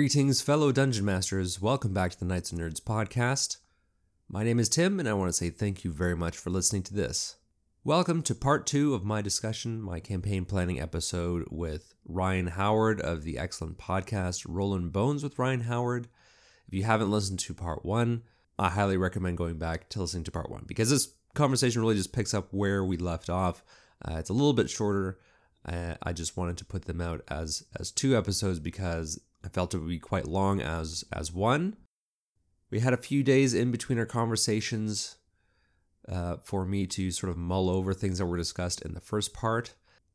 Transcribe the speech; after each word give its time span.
Greetings, 0.00 0.40
fellow 0.40 0.72
dungeon 0.72 1.04
masters. 1.04 1.60
Welcome 1.60 1.92
back 1.92 2.10
to 2.12 2.18
the 2.18 2.24
Knights 2.24 2.52
and 2.52 2.58
Nerds 2.58 2.80
podcast. 2.80 3.58
My 4.30 4.42
name 4.42 4.58
is 4.58 4.70
Tim, 4.70 4.98
and 4.98 5.06
I 5.06 5.12
want 5.12 5.28
to 5.28 5.32
say 5.34 5.50
thank 5.50 5.84
you 5.84 5.92
very 5.92 6.16
much 6.16 6.38
for 6.38 6.48
listening 6.48 6.82
to 6.84 6.94
this. 6.94 7.36
Welcome 7.84 8.22
to 8.22 8.34
part 8.34 8.66
two 8.66 8.94
of 8.94 9.04
my 9.04 9.20
discussion, 9.20 9.78
my 9.78 10.00
campaign 10.00 10.46
planning 10.46 10.80
episode 10.80 11.48
with 11.50 11.92
Ryan 12.06 12.46
Howard 12.46 12.98
of 13.02 13.24
the 13.24 13.36
excellent 13.36 13.76
podcast 13.76 14.46
Rolling 14.48 14.88
Bones 14.88 15.22
with 15.22 15.38
Ryan 15.38 15.64
Howard. 15.64 16.08
If 16.66 16.72
you 16.72 16.84
haven't 16.84 17.10
listened 17.10 17.40
to 17.40 17.52
part 17.52 17.84
one, 17.84 18.22
I 18.58 18.70
highly 18.70 18.96
recommend 18.96 19.36
going 19.36 19.58
back 19.58 19.90
to 19.90 20.00
listening 20.00 20.24
to 20.24 20.30
part 20.30 20.50
one 20.50 20.64
because 20.66 20.88
this 20.88 21.12
conversation 21.34 21.82
really 21.82 21.96
just 21.96 22.14
picks 22.14 22.32
up 22.32 22.48
where 22.52 22.82
we 22.82 22.96
left 22.96 23.28
off. 23.28 23.62
Uh, 24.02 24.14
it's 24.14 24.30
a 24.30 24.32
little 24.32 24.54
bit 24.54 24.70
shorter. 24.70 25.18
Uh, 25.66 25.96
I 26.02 26.14
just 26.14 26.38
wanted 26.38 26.56
to 26.56 26.64
put 26.64 26.86
them 26.86 27.02
out 27.02 27.20
as 27.28 27.66
as 27.78 27.90
two 27.90 28.16
episodes 28.16 28.60
because 28.60 29.20
I 29.44 29.48
felt 29.48 29.74
it 29.74 29.78
would 29.78 29.88
be 29.88 29.98
quite 29.98 30.26
long 30.26 30.60
as 30.60 31.04
as 31.12 31.32
one. 31.32 31.76
We 32.70 32.80
had 32.80 32.92
a 32.92 32.98
few 32.98 33.22
days 33.22 33.54
in 33.54 33.70
between 33.70 33.98
our 33.98 34.06
conversations 34.06 35.16
uh, 36.08 36.36
for 36.44 36.64
me 36.64 36.86
to 36.86 37.10
sort 37.10 37.30
of 37.30 37.36
mull 37.36 37.68
over 37.68 37.92
things 37.92 38.18
that 38.18 38.26
were 38.26 38.36
discussed 38.36 38.82
in 38.82 38.94
the 38.94 39.00
first 39.00 39.32
part, 39.32 39.74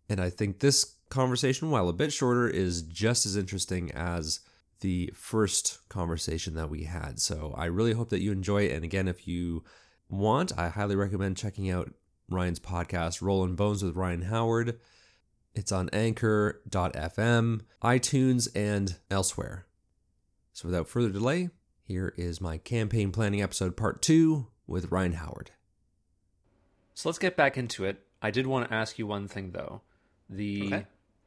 and 0.10 0.20
I 0.20 0.30
think 0.30 0.60
this 0.60 0.96
conversation, 1.10 1.72
while 1.72 1.90
a 1.90 1.94
bit 1.94 2.14
shorter, 2.14 2.48
is 2.48 2.82
just 2.82 3.26
as 3.26 3.36
interesting 3.36 3.92
as 3.92 4.42
the 4.82 5.12
first 5.16 5.80
conversation 5.90 6.54
that 6.56 6.70
we 6.70 6.84
had. 6.84 7.20
So 7.20 7.54
I 7.58 7.66
really 7.66 7.94
hope 7.94 8.10
that 8.10 8.22
you 8.22 8.32
enjoy 8.32 8.64
it. 8.64 8.74
And 8.74 8.84
again, 8.84 9.08
if 9.08 9.28
you 9.28 9.64
want, 10.10 10.58
I 10.58 10.70
highly 10.70 10.96
recommend 10.96 11.38
checking 11.38 11.70
out 11.70 11.94
Ryan's 12.30 12.60
podcast, 12.60 13.22
Rolling 13.22 13.56
Bones 13.56 13.84
with 13.84 13.96
Ryan 13.96 14.24
Howard. 14.24 14.80
It's 15.56 15.72
on 15.72 15.90
anchor.fm, 15.94 17.62
iTunes, 17.82 18.48
and 18.56 18.96
elsewhere. 19.10 19.66
So 20.54 20.68
without 20.68 20.88
further 20.88 21.10
delay, 21.10 21.50
here 21.84 22.14
is 22.18 22.42
my 22.42 22.58
campaign 22.58 23.12
planning 23.12 23.42
episode 23.42 23.76
part 23.78 24.02
two 24.02 24.48
with 24.68 24.92
Ryan 24.92 25.14
Howard. 25.14 25.52
So 26.94 27.10
let's 27.10 27.20
get 27.20 27.36
back 27.36 27.58
into 27.58 27.86
it. 27.86 28.02
I 28.22 28.32
did 28.32 28.48
want 28.48 28.68
to 28.68 28.74
ask 28.74 28.98
you 28.98 29.08
one 29.08 29.28
thing 29.28 29.52
though. 29.52 29.82
The 30.30 30.66
Okay. 30.74 30.86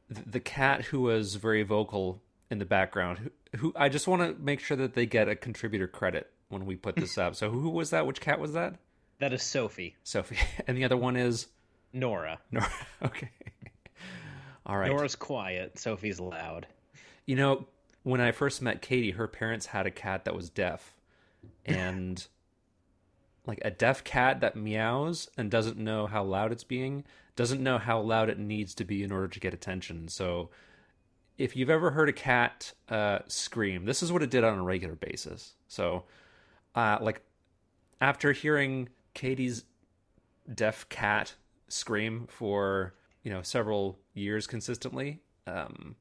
the 0.09 0.39
cat 0.39 0.85
who 0.85 1.01
was 1.01 1.35
very 1.35 1.63
vocal 1.63 2.21
in 2.49 2.57
the 2.59 2.65
background, 2.65 3.19
who, 3.19 3.57
who 3.57 3.73
I 3.75 3.89
just 3.89 4.07
want 4.07 4.21
to 4.21 4.43
make 4.43 4.59
sure 4.59 4.75
that 4.77 4.93
they 4.95 5.05
get 5.05 5.29
a 5.29 5.35
contributor 5.35 5.87
credit 5.87 6.31
when 6.49 6.65
we 6.65 6.75
put 6.75 6.95
this 6.95 7.17
up. 7.17 7.35
So 7.35 7.49
who 7.51 7.69
was 7.69 7.91
that? 7.91 8.05
Which 8.07 8.19
cat 8.21 8.39
was 8.39 8.53
that? 8.53 8.75
That 9.19 9.33
is 9.33 9.43
Sophie. 9.43 9.95
Sophie. 10.03 10.37
And 10.67 10.75
the 10.77 10.83
other 10.85 10.97
one 10.97 11.15
is 11.15 11.47
Nora. 11.93 12.39
Nora. 12.51 12.69
Okay. 13.03 13.29
All 14.69 14.77
right. 14.77 14.91
Nora's 14.91 15.15
quiet. 15.15 15.79
Sophie's 15.79 16.19
loud. 16.19 16.67
You 17.25 17.35
know, 17.35 17.65
when 18.03 18.21
I 18.21 18.31
first 18.31 18.61
met 18.61 18.83
Katie, 18.83 19.11
her 19.11 19.27
parents 19.27 19.65
had 19.65 19.87
a 19.87 19.91
cat 19.91 20.25
that 20.25 20.35
was 20.35 20.51
deaf. 20.51 20.95
And 21.65 22.25
like 23.47 23.59
a 23.65 23.71
deaf 23.71 24.03
cat 24.03 24.41
that 24.41 24.55
meows 24.55 25.27
and 25.35 25.49
doesn't 25.49 25.77
know 25.77 26.05
how 26.05 26.23
loud 26.23 26.51
it's 26.51 26.63
being, 26.63 27.03
doesn't 27.35 27.63
know 27.63 27.79
how 27.79 27.99
loud 27.99 28.29
it 28.29 28.37
needs 28.37 28.75
to 28.75 28.83
be 28.83 29.01
in 29.01 29.11
order 29.11 29.27
to 29.27 29.39
get 29.39 29.55
attention. 29.55 30.07
So 30.07 30.51
if 31.39 31.55
you've 31.55 31.71
ever 31.71 31.89
heard 31.89 32.09
a 32.09 32.13
cat 32.13 32.71
uh, 32.89 33.19
scream, 33.25 33.85
this 33.85 34.03
is 34.03 34.11
what 34.11 34.21
it 34.21 34.29
did 34.29 34.43
on 34.43 34.59
a 34.59 34.63
regular 34.63 34.93
basis. 34.95 35.55
So, 35.67 36.03
uh, 36.75 36.99
like, 37.01 37.23
after 37.99 38.33
hearing 38.33 38.89
Katie's 39.15 39.63
deaf 40.53 40.87
cat 40.89 41.33
scream 41.69 42.27
for 42.27 42.93
you 43.23 43.31
know 43.31 43.41
several 43.41 43.99
years 44.19 44.47
consistently, 44.47 45.21
um, 45.47 45.95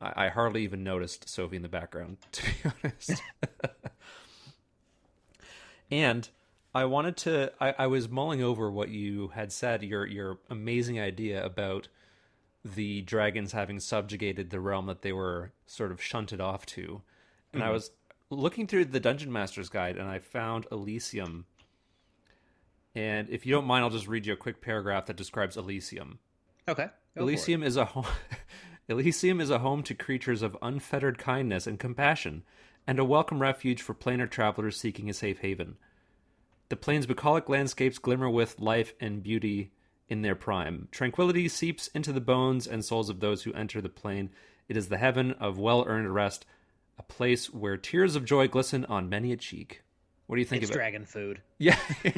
I, 0.00 0.26
I 0.26 0.28
hardly 0.28 0.62
even 0.64 0.84
noticed 0.84 1.28
Sophie 1.28 1.56
in 1.56 1.62
the 1.62 1.68
background, 1.68 2.18
to 2.32 2.42
be 2.44 2.70
honest. 2.84 3.22
and 5.90 6.28
I 6.74 6.84
wanted 6.84 7.16
to. 7.18 7.52
I, 7.60 7.74
I 7.78 7.86
was 7.86 8.08
mulling 8.08 8.42
over 8.42 8.70
what 8.70 8.90
you 8.90 9.28
had 9.28 9.52
said. 9.52 9.82
Your 9.82 10.06
your 10.06 10.38
amazing 10.50 11.00
idea 11.00 11.44
about 11.44 11.88
the 12.64 13.02
dragons 13.02 13.52
having 13.52 13.80
subjugated 13.80 14.50
the 14.50 14.60
realm 14.60 14.86
that 14.86 15.02
they 15.02 15.12
were 15.12 15.52
sort 15.66 15.90
of 15.90 16.02
shunted 16.02 16.40
off 16.40 16.66
to, 16.66 17.02
and 17.52 17.62
I 17.62 17.70
was 17.70 17.90
looking 18.30 18.66
through 18.66 18.86
the 18.86 19.00
Dungeon 19.00 19.32
Master's 19.32 19.68
Guide, 19.68 19.96
and 19.96 20.08
I 20.08 20.18
found 20.18 20.66
Elysium. 20.70 21.46
And 22.94 23.30
if 23.30 23.46
you 23.46 23.52
don't 23.52 23.66
mind, 23.66 23.84
I'll 23.84 23.90
just 23.90 24.08
read 24.08 24.26
you 24.26 24.32
a 24.32 24.36
quick 24.36 24.60
paragraph 24.60 25.06
that 25.06 25.16
describes 25.16 25.56
Elysium. 25.56 26.18
Okay. 26.68 26.88
Go. 27.16 27.22
Elysium 27.22 27.62
is 27.62 27.76
a 27.76 27.84
home. 27.86 28.06
Elysium 28.88 29.40
is 29.40 29.50
a 29.50 29.58
home 29.58 29.82
to 29.82 29.94
creatures 29.94 30.40
of 30.42 30.56
unfettered 30.62 31.18
kindness 31.18 31.66
and 31.66 31.78
compassion, 31.78 32.42
and 32.86 32.98
a 32.98 33.04
welcome 33.04 33.40
refuge 33.40 33.82
for 33.82 33.94
planar 33.94 34.30
travelers 34.30 34.76
seeking 34.78 35.10
a 35.10 35.14
safe 35.14 35.40
haven. 35.40 35.76
The 36.70 36.76
plane's 36.76 37.06
bucolic 37.06 37.48
landscapes 37.48 37.98
glimmer 37.98 38.28
with 38.30 38.58
life 38.60 38.94
and 39.00 39.22
beauty 39.22 39.72
in 40.08 40.22
their 40.22 40.34
prime. 40.34 40.88
Tranquility 40.90 41.48
seeps 41.48 41.88
into 41.88 42.12
the 42.12 42.20
bones 42.20 42.66
and 42.66 42.84
souls 42.84 43.10
of 43.10 43.20
those 43.20 43.42
who 43.42 43.52
enter 43.52 43.80
the 43.80 43.88
plane. 43.90 44.30
It 44.68 44.76
is 44.76 44.88
the 44.88 44.98
heaven 44.98 45.32
of 45.32 45.58
well-earned 45.58 46.14
rest, 46.14 46.46
a 46.98 47.02
place 47.02 47.52
where 47.52 47.76
tears 47.76 48.16
of 48.16 48.24
joy 48.24 48.48
glisten 48.48 48.84
on 48.86 49.08
many 49.08 49.32
a 49.32 49.36
cheek. 49.36 49.82
What 50.26 50.36
do 50.36 50.40
you 50.40 50.46
think 50.46 50.62
It's 50.62 50.70
of 50.70 50.76
it? 50.76 50.78
dragon 50.78 51.04
food. 51.04 51.42
Yeah. 51.58 51.78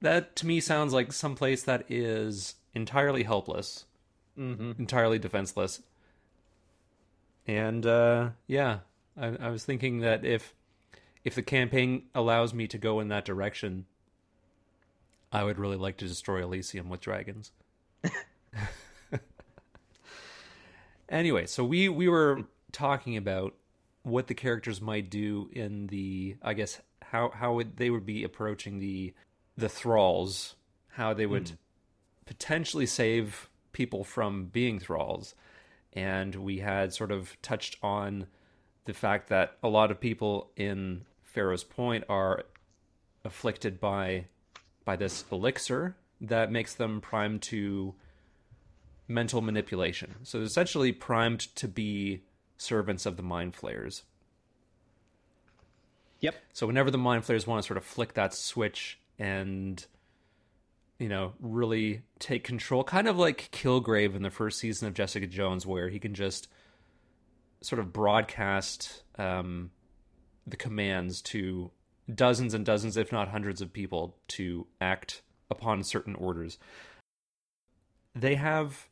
that 0.00 0.36
to 0.36 0.46
me 0.46 0.60
sounds 0.60 0.92
like 0.92 1.12
some 1.12 1.34
place 1.34 1.62
that 1.64 1.90
is 1.90 2.54
entirely 2.78 3.24
helpless, 3.24 3.84
Mm-hmm. 4.38 4.72
entirely 4.78 5.18
defenseless. 5.18 5.82
And 7.46 7.84
uh, 7.84 8.30
yeah, 8.46 8.78
I, 9.16 9.26
I 9.40 9.50
was 9.50 9.64
thinking 9.64 9.98
that 10.00 10.24
if 10.24 10.54
if 11.24 11.34
the 11.34 11.42
campaign 11.42 12.04
allows 12.14 12.54
me 12.54 12.68
to 12.68 12.78
go 12.78 13.00
in 13.00 13.08
that 13.08 13.24
direction, 13.24 13.86
I 15.32 15.42
would 15.44 15.58
really 15.58 15.76
like 15.76 15.96
to 15.98 16.06
destroy 16.06 16.42
Elysium 16.42 16.88
with 16.88 17.00
dragons. 17.00 17.50
anyway, 21.08 21.46
so 21.46 21.64
we 21.64 21.88
we 21.88 22.08
were 22.08 22.44
talking 22.72 23.16
about 23.16 23.54
what 24.02 24.26
the 24.26 24.34
characters 24.34 24.80
might 24.80 25.10
do 25.10 25.50
in 25.52 25.88
the 25.88 26.36
I 26.42 26.54
guess 26.54 26.80
how 27.02 27.30
how 27.30 27.54
would 27.54 27.76
they 27.76 27.90
would 27.90 28.06
be 28.06 28.24
approaching 28.24 28.78
the 28.78 29.14
the 29.56 29.68
thralls, 29.68 30.54
how 30.88 31.14
they 31.14 31.26
would 31.26 31.50
potentially 32.28 32.86
save 32.86 33.48
people 33.72 34.04
from 34.04 34.44
being 34.46 34.78
thralls. 34.78 35.34
And 35.94 36.34
we 36.36 36.58
had 36.58 36.92
sort 36.92 37.10
of 37.10 37.40
touched 37.42 37.78
on 37.82 38.26
the 38.84 38.92
fact 38.92 39.28
that 39.30 39.56
a 39.62 39.68
lot 39.68 39.90
of 39.90 39.98
people 39.98 40.50
in 40.54 41.06
Pharaoh's 41.22 41.64
Point 41.64 42.04
are 42.08 42.44
afflicted 43.24 43.80
by 43.80 44.26
by 44.84 44.96
this 44.96 45.24
elixir 45.32 45.96
that 46.20 46.50
makes 46.52 46.74
them 46.74 47.00
primed 47.00 47.42
to 47.42 47.94
mental 49.06 49.40
manipulation. 49.40 50.14
So 50.22 50.38
they're 50.38 50.46
essentially 50.46 50.92
primed 50.92 51.54
to 51.56 51.68
be 51.68 52.22
servants 52.56 53.04
of 53.06 53.16
the 53.16 53.22
mind 53.22 53.54
flayers. 53.54 54.04
Yep. 56.20 56.34
So 56.52 56.66
whenever 56.66 56.90
the 56.90 56.98
mind 56.98 57.24
flayers 57.24 57.46
want 57.46 57.62
to 57.62 57.66
sort 57.66 57.76
of 57.76 57.84
flick 57.84 58.14
that 58.14 58.34
switch 58.34 58.98
and 59.18 59.84
you 60.98 61.08
know 61.08 61.32
really 61.40 62.02
take 62.18 62.44
control, 62.44 62.84
kind 62.84 63.08
of 63.08 63.18
like 63.18 63.50
Kilgrave 63.52 64.14
in 64.14 64.22
the 64.22 64.30
first 64.30 64.58
season 64.58 64.88
of 64.88 64.94
Jessica 64.94 65.26
Jones, 65.26 65.66
where 65.66 65.88
he 65.88 65.98
can 65.98 66.14
just 66.14 66.48
sort 67.60 67.80
of 67.80 67.92
broadcast 67.92 69.02
um, 69.16 69.70
the 70.46 70.56
commands 70.56 71.20
to 71.22 71.70
dozens 72.12 72.54
and 72.54 72.64
dozens, 72.64 72.96
if 72.96 73.12
not 73.12 73.28
hundreds, 73.28 73.60
of 73.60 73.72
people 73.72 74.16
to 74.28 74.66
act 74.80 75.22
upon 75.50 75.82
certain 75.82 76.14
orders. 76.14 76.58
They 78.14 78.36
have 78.36 78.88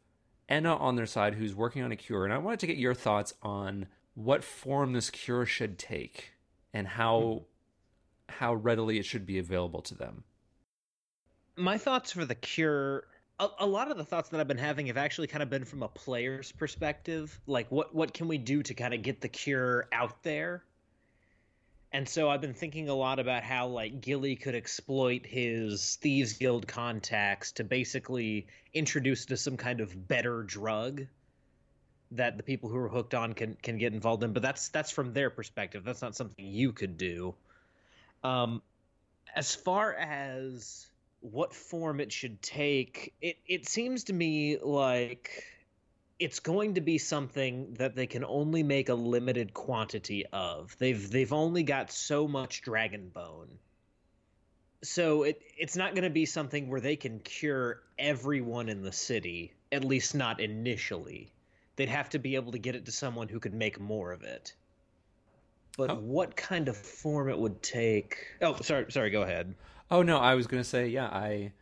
Enna 0.49 0.77
on 0.77 0.97
their 0.97 1.07
side, 1.07 1.35
who's 1.35 1.55
working 1.55 1.83
on 1.83 1.93
a 1.93 1.97
cure, 1.97 2.25
and 2.25 2.33
I 2.33 2.39
wanted 2.39 2.61
to 2.61 2.67
get 2.67 2.77
your 2.77 2.95
thoughts 2.95 3.35
on 3.43 3.87
what 4.15 4.45
form 4.45 4.93
this 4.93 5.11
cure 5.11 5.45
should 5.45 5.79
take 5.79 6.33
and 6.73 6.87
how 6.87 7.43
how 8.29 8.55
readily 8.55 8.99
it 8.99 9.05
should 9.05 9.25
be 9.27 9.39
available 9.39 9.83
to 9.83 9.95
them. 9.95 10.25
My 11.57 11.79
thoughts 11.79 12.13
for 12.13 12.25
the 12.25 12.35
cure. 12.35 13.07
A, 13.39 13.49
a 13.61 13.67
lot 13.67 13.91
of 13.91 13.97
the 13.97 14.05
thoughts 14.05 14.29
that 14.31 14.41
I've 14.41 14.49
been 14.49 14.59
having 14.59 14.87
have 14.87 14.97
actually 14.97 15.27
kind 15.27 15.43
of 15.43 15.51
been 15.51 15.65
from 15.65 15.83
a 15.83 15.89
player's 15.89 16.53
perspective. 16.53 17.39
Like, 17.47 17.71
what 17.71 17.95
what 17.95 18.15
can 18.15 18.29
we 18.29 18.39
do 18.39 18.63
to 18.63 18.75
kind 18.75 18.95
of 18.95 19.03
get 19.03 19.21
the 19.21 19.29
cure 19.29 19.89
out 19.93 20.23
there? 20.23 20.65
And 21.93 22.07
so 22.09 22.29
I've 22.29 22.41
been 22.41 22.55
thinking 22.55 22.89
a 22.89 22.95
lot 22.95 23.19
about 23.19 23.43
how 23.43 23.69
like 23.69 24.01
Gilly 24.01 24.37
could 24.37 24.55
exploit 24.55 25.25
his 25.25 25.97
thieves 25.97 26.35
guild 26.35 26.67
contacts 26.67 27.53
to 27.53 27.65
basically 27.65 28.49
introduce 28.75 29.25
to 29.27 29.37
some 29.37 29.57
kind 29.57 29.81
of 29.81 30.09
better 30.09 30.43
drug 30.43 31.07
that 32.11 32.37
the 32.37 32.43
people 32.43 32.69
who 32.69 32.77
are 32.77 32.89
hooked 32.89 33.15
on 33.15 33.33
can 33.33 33.57
can 33.63 33.79
get 33.79 33.95
involved 33.95 34.23
in. 34.23 34.33
But 34.33 34.43
that's 34.43 34.69
that's 34.69 34.91
from 34.91 35.13
their 35.13 35.31
perspective. 35.31 35.85
That's 35.85 36.03
not 36.03 36.15
something 36.15 36.45
you 36.45 36.73
could 36.73 36.99
do. 36.99 37.35
Um, 38.23 38.63
as 39.35 39.55
far 39.55 39.95
as 39.95 40.87
what 41.33 41.55
form 41.55 42.01
it 42.01 42.13
should 42.13 42.41
take, 42.43 43.15
it 43.21 43.37
it 43.47 43.69
seems 43.69 44.05
to 44.05 44.13
me 44.13 44.59
like 44.59 45.45
it's 46.19 46.41
going 46.41 46.75
to 46.75 46.81
be 46.81 46.99
something 46.99 47.75
that 47.75 47.95
they 47.95 48.07
can 48.07 48.25
only 48.25 48.63
make 48.63 48.89
a 48.89 48.95
limited 48.95 49.53
quantity 49.53 50.25
of. 50.33 50.77
They've 50.79 51.11
they've 51.11 51.33
only 51.33 51.63
got 51.63 51.91
so 51.91 52.27
much 52.29 52.63
dragon 52.63 53.09
bone. 53.09 53.59
So 54.83 55.25
it 55.25 55.43
it's 55.57 55.77
not 55.77 55.95
going 55.95 56.05
to 56.05 56.11
be 56.11 56.27
something 56.27 56.69
where 56.69 56.81
they 56.81 56.97
can 56.97 57.19
cure 57.21 57.83
everyone 57.99 58.69
in 58.69 58.83
the 58.83 58.93
city, 58.93 59.53
at 59.73 59.85
least 59.85 60.15
not 60.15 60.41
initially. 60.41 61.33
They'd 61.77 61.89
have 61.89 62.09
to 62.11 62.19
be 62.19 62.37
able 62.37 62.53
to 62.53 62.59
get 62.59 62.75
it 62.77 62.87
to 62.87 62.93
someone 62.93 63.29
who 63.29 63.41
could 63.41 63.55
make 63.55 63.79
more 63.81 64.13
of 64.13 64.23
it. 64.23 64.55
But 65.77 65.91
Oh. 65.91 65.95
what 65.97 66.37
kind 66.37 66.69
of 66.69 66.77
form 66.77 67.29
it 67.29 67.39
would 67.39 67.63
take? 67.63 68.17
Oh, 68.41 68.57
sorry, 68.63 68.91
sorry. 68.91 69.11
Go 69.11 69.23
ahead. 69.23 69.55
Oh 69.91 70.03
no, 70.03 70.19
I 70.19 70.35
was 70.35 70.47
going 70.47 70.63
to 70.63 70.69
say, 70.69 70.89
yeah, 70.89 71.07
I, 71.07 71.53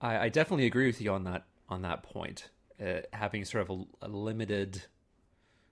I, 0.00 0.18
I 0.18 0.28
definitely 0.28 0.66
agree 0.66 0.86
with 0.86 1.00
you 1.00 1.12
on 1.12 1.24
that 1.24 1.44
on 1.68 1.82
that 1.82 2.02
point. 2.02 2.48
Uh, 2.82 3.00
having 3.12 3.44
sort 3.44 3.68
of 3.68 3.70
a, 4.02 4.06
a 4.06 4.08
limited 4.08 4.82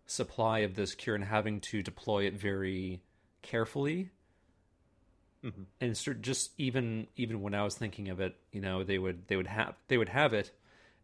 supply 0.06 0.60
of 0.60 0.74
this 0.74 0.94
cure 0.94 1.14
and 1.14 1.24
having 1.24 1.60
to 1.60 1.82
deploy 1.82 2.24
it 2.24 2.34
very 2.34 3.02
carefully, 3.42 4.10
Mhm. 5.44 5.66
and 5.80 5.96
sort 5.96 6.22
just 6.22 6.52
even 6.58 7.06
even 7.16 7.40
when 7.40 7.54
I 7.54 7.62
was 7.62 7.76
thinking 7.76 8.08
of 8.08 8.20
it, 8.20 8.36
you 8.52 8.60
know, 8.60 8.82
they 8.82 8.98
would 8.98 9.28
they 9.28 9.36
would 9.36 9.46
have 9.46 9.74
they 9.88 9.96
would 9.98 10.08
have 10.08 10.32
it 10.34 10.50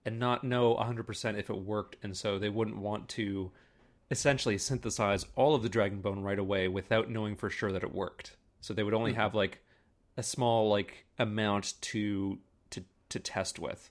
and 0.04 0.18
not 0.18 0.42
know 0.42 0.74
100% 0.74 1.38
if 1.38 1.48
it 1.48 1.56
worked 1.58 1.96
and 2.02 2.16
so 2.16 2.38
they 2.38 2.48
wouldn't 2.48 2.78
want 2.78 3.08
to 3.10 3.52
essentially 4.10 4.58
synthesize 4.58 5.24
all 5.36 5.54
of 5.54 5.62
the 5.62 5.68
dragon 5.68 6.00
bone 6.00 6.22
right 6.22 6.38
away 6.40 6.66
without 6.66 7.08
knowing 7.08 7.36
for 7.36 7.48
sure 7.48 7.70
that 7.72 7.84
it 7.84 7.94
worked. 7.94 8.36
So 8.60 8.74
they 8.74 8.82
would 8.82 8.94
only 8.94 9.12
have 9.14 9.34
like 9.34 9.62
a 10.17 10.23
small 10.23 10.69
like 10.69 11.05
amount 11.19 11.75
to 11.81 12.38
to 12.70 12.85
to 13.09 13.19
test 13.19 13.59
with. 13.59 13.91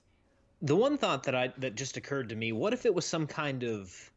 The 0.60 0.76
one 0.76 0.98
thought 0.98 1.24
that 1.24 1.34
I 1.34 1.52
that 1.58 1.74
just 1.74 1.96
occurred 1.96 2.28
to 2.30 2.36
me, 2.36 2.52
what 2.52 2.72
if 2.72 2.86
it 2.86 2.94
was 2.94 3.04
some 3.04 3.26
kind 3.26 3.62
of 3.64 4.10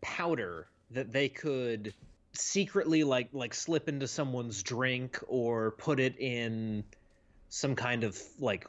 powder 0.00 0.68
that 0.90 1.12
they 1.12 1.28
could 1.28 1.92
secretly 2.32 3.02
like 3.04 3.28
like 3.32 3.54
slip 3.54 3.88
into 3.88 4.06
someone's 4.06 4.62
drink 4.62 5.18
or 5.26 5.72
put 5.72 6.00
it 6.00 6.18
in 6.18 6.84
some 7.48 7.74
kind 7.74 8.04
of 8.04 8.20
like 8.38 8.66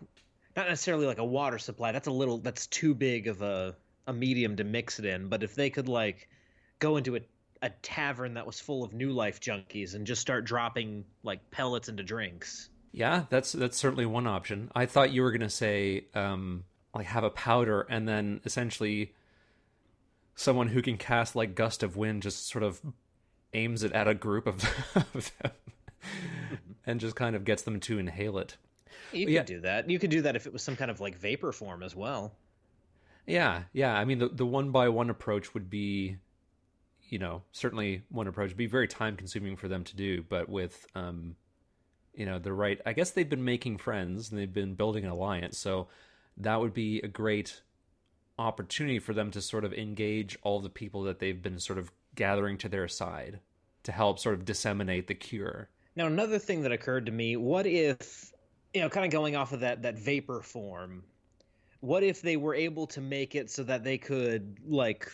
not 0.55 0.67
necessarily 0.67 1.05
like 1.05 1.19
a 1.19 1.25
water 1.25 1.59
supply. 1.59 1.91
That's 1.91 2.07
a 2.07 2.11
little 2.11 2.37
that's 2.39 2.67
too 2.67 2.93
big 2.93 3.27
of 3.27 3.41
a 3.41 3.75
a 4.07 4.13
medium 4.13 4.55
to 4.55 4.63
mix 4.63 4.99
it 4.99 5.05
in, 5.05 5.27
but 5.27 5.43
if 5.43 5.55
they 5.55 5.69
could 5.69 5.87
like 5.87 6.29
go 6.79 6.97
into 6.97 7.15
a 7.15 7.19
a 7.67 7.71
tavern 7.81 8.33
that 8.35 8.45
was 8.47 8.59
full 8.59 8.83
of 8.83 8.93
new 8.93 9.11
life 9.11 9.39
junkies 9.39 9.93
and 9.95 10.07
just 10.07 10.21
start 10.21 10.45
dropping 10.45 11.05
like 11.23 11.51
pellets 11.51 11.89
into 11.89 12.03
drinks. 12.03 12.69
Yeah, 12.91 13.25
that's 13.29 13.51
that's 13.51 13.77
certainly 13.77 14.05
one 14.05 14.25
option. 14.27 14.71
I 14.73 14.85
thought 14.85 15.11
you 15.11 15.21
were 15.21 15.31
going 15.31 15.41
to 15.41 15.49
say 15.49 16.05
um 16.15 16.63
like 16.95 17.05
have 17.07 17.23
a 17.23 17.29
powder 17.29 17.81
and 17.89 18.07
then 18.07 18.41
essentially 18.45 19.13
someone 20.35 20.67
who 20.69 20.81
can 20.81 20.97
cast 20.97 21.35
like 21.35 21.53
gust 21.55 21.83
of 21.83 21.95
wind 21.97 22.23
just 22.23 22.47
sort 22.47 22.63
of 22.63 22.81
aims 23.53 23.83
it 23.83 23.91
at 23.93 24.07
a 24.07 24.13
group 24.13 24.45
of, 24.47 24.63
of 24.95 25.31
them 25.41 25.51
and 26.85 26.99
just 26.99 27.15
kind 27.15 27.35
of 27.35 27.43
gets 27.43 27.63
them 27.63 27.79
to 27.79 27.97
inhale 27.99 28.37
it. 28.37 28.55
You 29.11 29.25
could 29.25 29.33
Yeah. 29.33 29.43
do 29.43 29.59
that. 29.61 29.89
You 29.89 29.99
could 29.99 30.09
do 30.09 30.21
that 30.23 30.35
if 30.35 30.45
it 30.47 30.53
was 30.53 30.63
some 30.63 30.75
kind 30.75 30.91
of 30.91 30.99
like 30.99 31.17
vapor 31.17 31.51
form 31.51 31.81
as 31.83 31.95
well. 31.95 32.33
Yeah, 33.25 33.63
yeah. 33.73 33.93
I 33.97 34.05
mean, 34.05 34.19
the 34.19 34.29
the 34.29 34.45
one 34.45 34.71
by 34.71 34.87
one 34.89 35.09
approach 35.09 35.53
would 35.53 35.69
be, 35.69 36.17
you 37.09 37.19
know, 37.19 37.43
certainly 37.51 38.03
one 38.09 38.27
approach 38.27 38.49
would 38.49 38.57
be 38.57 38.67
very 38.67 38.87
time 38.87 39.15
consuming 39.15 39.55
for 39.55 39.67
them 39.67 39.83
to 39.85 39.95
do, 39.95 40.23
but 40.27 40.49
with, 40.49 40.85
um, 40.95 41.35
you 42.13 42.25
know, 42.25 42.39
the 42.39 42.53
right. 42.53 42.79
I 42.85 42.93
guess 42.93 43.11
they've 43.11 43.29
been 43.29 43.45
making 43.45 43.77
friends 43.77 44.29
and 44.29 44.39
they've 44.39 44.53
been 44.53 44.73
building 44.73 45.05
an 45.05 45.11
alliance, 45.11 45.57
so 45.57 45.87
that 46.37 46.59
would 46.59 46.73
be 46.73 46.99
a 47.01 47.07
great 47.07 47.61
opportunity 48.39 48.99
for 48.99 49.13
them 49.13 49.31
to 49.31 49.41
sort 49.41 49.65
of 49.65 49.73
engage 49.73 50.37
all 50.43 50.59
the 50.59 50.69
people 50.69 51.03
that 51.03 51.19
they've 51.19 51.41
been 51.41 51.59
sort 51.59 51.79
of 51.79 51.91
gathering 52.15 52.57
to 52.57 52.69
their 52.69 52.87
side 52.87 53.39
to 53.83 53.91
help 53.91 54.19
sort 54.19 54.35
of 54.35 54.45
disseminate 54.45 55.07
the 55.07 55.15
cure. 55.15 55.69
Now, 55.95 56.05
another 56.05 56.37
thing 56.37 56.61
that 56.61 56.71
occurred 56.71 57.05
to 57.07 57.11
me: 57.11 57.37
what 57.37 57.65
if, 57.65 58.33
you 58.73 58.81
know, 58.81 58.89
kind 58.89 59.05
of 59.05 59.11
going 59.11 59.35
off 59.35 59.53
of 59.53 59.61
that 59.61 59.83
that 59.83 59.97
vapor 59.97 60.41
form, 60.41 61.03
what 61.79 62.03
if 62.03 62.21
they 62.21 62.37
were 62.37 62.53
able 62.53 62.87
to 62.87 63.01
make 63.01 63.35
it 63.35 63.49
so 63.49 63.63
that 63.63 63.83
they 63.83 63.97
could 63.97 64.59
like 64.65 65.11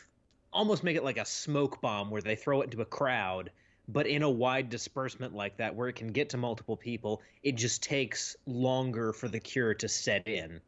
almost 0.54 0.84
make 0.84 0.96
it 0.98 1.04
like 1.04 1.18
a 1.18 1.26
smoke 1.26 1.82
bomb 1.82 2.10
where 2.12 2.22
they 2.22 2.36
throw 2.36 2.62
it 2.62 2.66
into 2.66 2.82
a 2.82 2.86
crowd, 2.86 3.52
but 3.88 4.08
in 4.08 4.24
a 4.24 4.30
wide 4.30 4.70
disbursement 4.70 5.34
like 5.34 5.58
that, 5.58 5.76
where 5.76 5.90
it 5.90 5.96
can 5.96 6.08
get 6.12 6.30
to 6.30 6.38
multiple 6.38 6.78
people, 6.78 7.22
it 7.44 7.54
just 7.54 7.84
takes 7.84 8.36
longer 8.46 9.14
for 9.14 9.28
the 9.30 9.40
cure 9.40 9.74
to 9.76 9.88
set 9.90 10.28
in. 10.28 10.62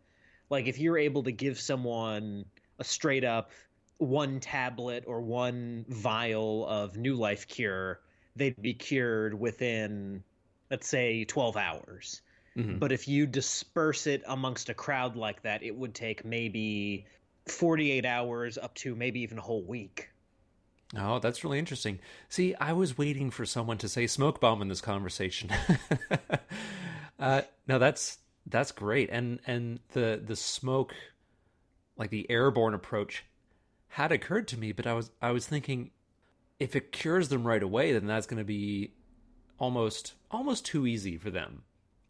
Like 0.49 0.67
if 0.67 0.79
you're 0.79 0.97
able 0.97 1.23
to 1.23 1.31
give 1.31 1.59
someone 1.59 2.51
a 2.79 2.83
straight 2.83 3.23
up 3.23 3.51
one 3.97 4.39
tablet 4.39 5.05
or 5.07 5.21
one 5.21 5.85
vial 5.89 6.65
of 6.67 6.97
new 6.97 7.15
life 7.15 7.47
cure 7.47 8.01
they'd 8.35 8.61
be 8.61 8.73
cured 8.73 9.33
within 9.39 10.23
let's 10.69 10.87
say 10.87 11.23
12 11.25 11.55
hours 11.55 12.21
Mhm. 12.55 12.79
but 12.79 12.91
if 12.91 13.07
you 13.07 13.25
disperse 13.25 14.05
it 14.07 14.21
amongst 14.27 14.69
a 14.69 14.73
crowd 14.73 15.15
like 15.15 15.43
that 15.43 15.63
it 15.63 15.75
would 15.75 15.95
take 15.95 16.25
maybe 16.25 17.07
48 17.47 18.05
hours 18.05 18.57
up 18.57 18.73
to 18.75 18.95
maybe 18.95 19.21
even 19.21 19.37
a 19.37 19.41
whole 19.41 19.63
week 19.63 20.09
Oh, 20.97 21.19
that's 21.19 21.43
really 21.43 21.59
interesting. 21.59 21.99
See, 22.29 22.53
I 22.55 22.73
was 22.73 22.97
waiting 22.97 23.31
for 23.31 23.45
someone 23.45 23.77
to 23.79 23.89
say 23.89 24.07
smoke 24.07 24.39
bomb 24.39 24.61
in 24.61 24.67
this 24.67 24.81
conversation. 24.81 25.49
uh, 27.19 27.41
no, 27.67 27.79
that's 27.79 28.19
that's 28.45 28.71
great, 28.71 29.09
and 29.09 29.39
and 29.47 29.79
the 29.93 30.21
the 30.23 30.35
smoke, 30.35 30.93
like 31.97 32.11
the 32.11 32.29
airborne 32.29 32.73
approach, 32.73 33.25
had 33.87 34.11
occurred 34.11 34.47
to 34.49 34.57
me, 34.57 34.71
but 34.71 34.85
I 34.85 34.93
was 34.93 35.09
I 35.21 35.31
was 35.31 35.47
thinking, 35.47 35.91
if 36.59 36.75
it 36.75 36.91
cures 36.91 37.29
them 37.29 37.45
right 37.45 37.63
away, 37.63 37.91
then 37.91 38.05
that's 38.05 38.27
going 38.27 38.37
to 38.37 38.45
be 38.45 38.93
almost 39.57 40.13
almost 40.29 40.65
too 40.65 40.85
easy 40.85 41.17
for 41.17 41.31
them. 41.31 41.63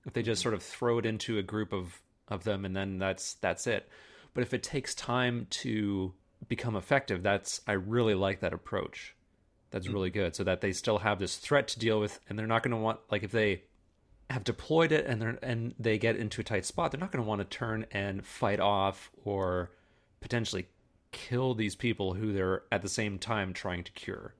If 0.05 0.13
they 0.13 0.21
just 0.21 0.41
sort 0.41 0.53
of 0.53 0.61
throw 0.61 0.99
it 0.99 1.05
into 1.05 1.37
a 1.37 1.43
group 1.43 1.71
of 1.71 2.01
of 2.27 2.43
them, 2.43 2.65
and 2.65 2.75
then 2.75 2.99
that's 2.99 3.35
that's 3.35 3.67
it. 3.67 3.87
But 4.35 4.43
if 4.43 4.53
it 4.53 4.61
takes 4.61 4.93
time 4.93 5.47
to 5.49 6.13
become 6.47 6.75
effective, 6.75 7.23
that's 7.23 7.61
I 7.65 7.71
really 7.71 8.13
like 8.13 8.41
that 8.41 8.53
approach. 8.53 9.15
That's 9.71 9.89
really 9.89 10.11
good. 10.11 10.35
So 10.35 10.43
that 10.43 10.61
they 10.61 10.71
still 10.71 10.99
have 10.99 11.19
this 11.19 11.37
threat 11.37 11.67
to 11.69 11.79
deal 11.79 11.99
with, 11.99 12.19
and 12.29 12.37
they're 12.37 12.45
not 12.45 12.61
going 12.61 12.71
to 12.71 12.77
want 12.77 12.99
like 13.09 13.23
if 13.23 13.31
they 13.31 13.63
have 14.29 14.43
deployed 14.43 14.91
it 14.91 15.05
and 15.05 15.21
they're 15.21 15.39
and 15.41 15.73
they 15.79 15.97
get 15.97 16.17
into 16.17 16.41
a 16.41 16.43
tight 16.43 16.65
spot, 16.65 16.91
they're 16.91 16.99
not 16.99 17.11
going 17.11 17.23
to 17.23 17.27
want 17.27 17.39
to 17.39 17.57
turn 17.57 17.85
and 17.91 18.25
fight 18.25 18.59
off 18.59 19.09
or 19.23 19.71
potentially 20.19 20.67
kill 21.11 21.55
these 21.55 21.75
people 21.75 22.13
who 22.13 22.33
they're 22.33 22.63
at 22.71 22.81
the 22.81 22.89
same 22.89 23.17
time 23.17 23.53
trying 23.53 23.83
to 23.83 23.91
cure. 23.93 24.35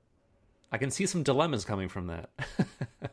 I 0.70 0.78
can 0.78 0.90
see 0.90 1.06
some 1.06 1.22
dilemmas 1.22 1.64
coming 1.64 1.88
from 1.88 2.08
that. 2.08 2.30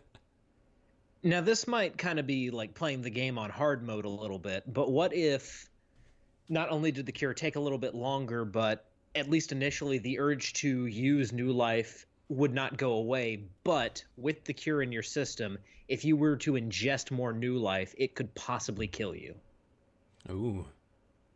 now 1.24 1.40
this 1.40 1.68
might 1.68 1.98
kind 1.98 2.20
of 2.20 2.28
be 2.28 2.52
like 2.52 2.74
playing 2.74 3.02
the 3.02 3.10
game 3.10 3.38
on 3.38 3.50
hard 3.50 3.82
mode 3.82 4.06
a 4.06 4.10
little 4.10 4.38
bit 4.40 4.62
but 4.72 4.92
what 4.92 5.14
if 5.14 5.70
not 6.50 6.70
only 6.70 6.92
did 6.92 7.06
the 7.06 7.12
cure 7.12 7.34
take 7.34 7.56
a 7.56 7.60
little 7.60 7.78
bit 7.78 7.96
longer 7.96 8.46
but 8.46 8.86
at 9.16 9.30
least 9.30 9.52
initially 9.52 9.98
the 9.98 10.20
urge 10.20 10.54
to 10.54 10.86
use 10.86 11.32
new 11.32 11.52
life 11.52 12.06
would 12.30 12.54
not 12.54 12.78
go 12.78 12.94
away 12.94 13.44
but 13.64 14.04
with 14.18 14.44
the 14.46 14.54
cure 14.54 14.82
in 14.82 14.92
your 14.92 15.04
system 15.04 15.58
if 15.88 16.06
you 16.06 16.16
were 16.16 16.36
to 16.36 16.54
ingest 16.54 17.12
more 17.12 17.34
new 17.34 17.58
life 17.58 17.94
it 17.98 18.16
could 18.16 18.34
possibly 18.36 18.88
kill 18.88 19.16
you 19.16 19.36
Ooh, 20.30 20.66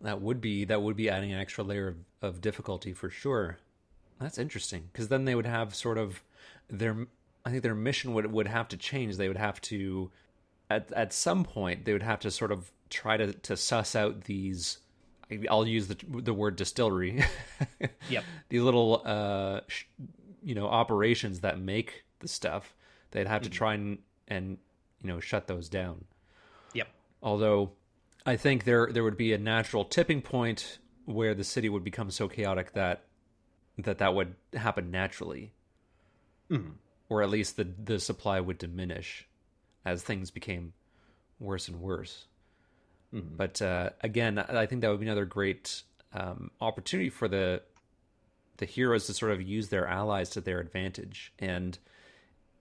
that 0.01 0.21
would 0.21 0.39
be 0.39 0.65
that 0.65 0.81
would 0.81 0.95
be 0.95 1.09
adding 1.09 1.31
an 1.33 1.39
extra 1.39 1.63
layer 1.63 1.87
of, 1.89 1.97
of 2.21 2.41
difficulty 2.41 2.93
for 2.93 3.09
sure. 3.09 3.57
That's 4.19 4.37
interesting 4.37 4.89
because 4.91 5.09
then 5.09 5.25
they 5.25 5.35
would 5.35 5.45
have 5.45 5.75
sort 5.75 5.97
of 5.97 6.23
their. 6.69 7.07
I 7.45 7.51
think 7.51 7.63
their 7.63 7.75
mission 7.75 8.13
would 8.13 8.31
would 8.31 8.47
have 8.47 8.67
to 8.69 8.77
change. 8.77 9.17
They 9.17 9.27
would 9.27 9.37
have 9.37 9.59
to, 9.61 10.11
at 10.69 10.91
at 10.93 11.13
some 11.13 11.43
point, 11.43 11.85
they 11.85 11.93
would 11.93 12.03
have 12.03 12.19
to 12.21 12.31
sort 12.31 12.51
of 12.51 12.71
try 12.89 13.17
to 13.17 13.33
to 13.33 13.57
suss 13.57 13.95
out 13.95 14.25
these. 14.25 14.79
I'll 15.49 15.67
use 15.67 15.87
the 15.87 15.97
the 16.09 16.33
word 16.33 16.55
distillery. 16.55 17.23
Yep. 18.09 18.23
These 18.49 18.61
little, 18.61 19.01
uh, 19.05 19.61
sh- 19.67 19.83
you 20.41 20.55
know, 20.55 20.67
operations 20.67 21.41
that 21.41 21.59
make 21.59 22.05
the 22.19 22.27
stuff. 22.27 22.73
They'd 23.11 23.27
have 23.27 23.41
to 23.41 23.49
try 23.49 23.73
and 23.73 23.99
and 24.27 24.57
you 25.01 25.07
know 25.09 25.19
shut 25.19 25.47
those 25.47 25.69
down 25.69 26.03
yep 26.73 26.87
although 27.23 27.71
I 28.25 28.35
think 28.35 28.63
there 28.65 28.89
there 28.91 29.03
would 29.03 29.15
be 29.17 29.31
a 29.31 29.37
natural 29.37 29.85
tipping 29.85 30.21
point 30.21 30.79
where 31.05 31.33
the 31.33 31.43
city 31.43 31.69
would 31.69 31.83
become 31.83 32.09
so 32.11 32.27
chaotic 32.27 32.73
that 32.73 33.03
that 33.77 33.99
that 33.99 34.13
would 34.15 34.35
happen 34.53 34.89
naturally, 34.91 35.53
Mhm. 36.49 36.73
or 37.09 37.21
at 37.23 37.29
least 37.29 37.55
the 37.57 37.63
the 37.63 37.99
supply 37.99 38.39
would 38.39 38.57
diminish 38.57 39.27
as 39.85 40.03
things 40.03 40.31
became 40.31 40.73
worse 41.39 41.67
and 41.67 41.79
worse. 41.79 42.26
Mhm. 43.13 43.37
But 43.37 43.61
uh, 43.61 43.91
again, 44.01 44.37
I 44.37 44.65
think 44.65 44.81
that 44.81 44.89
would 44.89 44.99
be 44.99 45.05
another 45.05 45.25
great 45.25 45.83
um, 46.13 46.51
opportunity 46.61 47.09
for 47.09 47.27
the 47.27 47.61
the 48.57 48.65
heroes 48.65 49.05
to 49.05 49.13
sort 49.13 49.31
of 49.31 49.41
use 49.41 49.69
their 49.69 49.87
allies 49.87 50.31
to 50.31 50.41
their 50.41 50.59
advantage. 50.59 51.31
And 51.37 51.77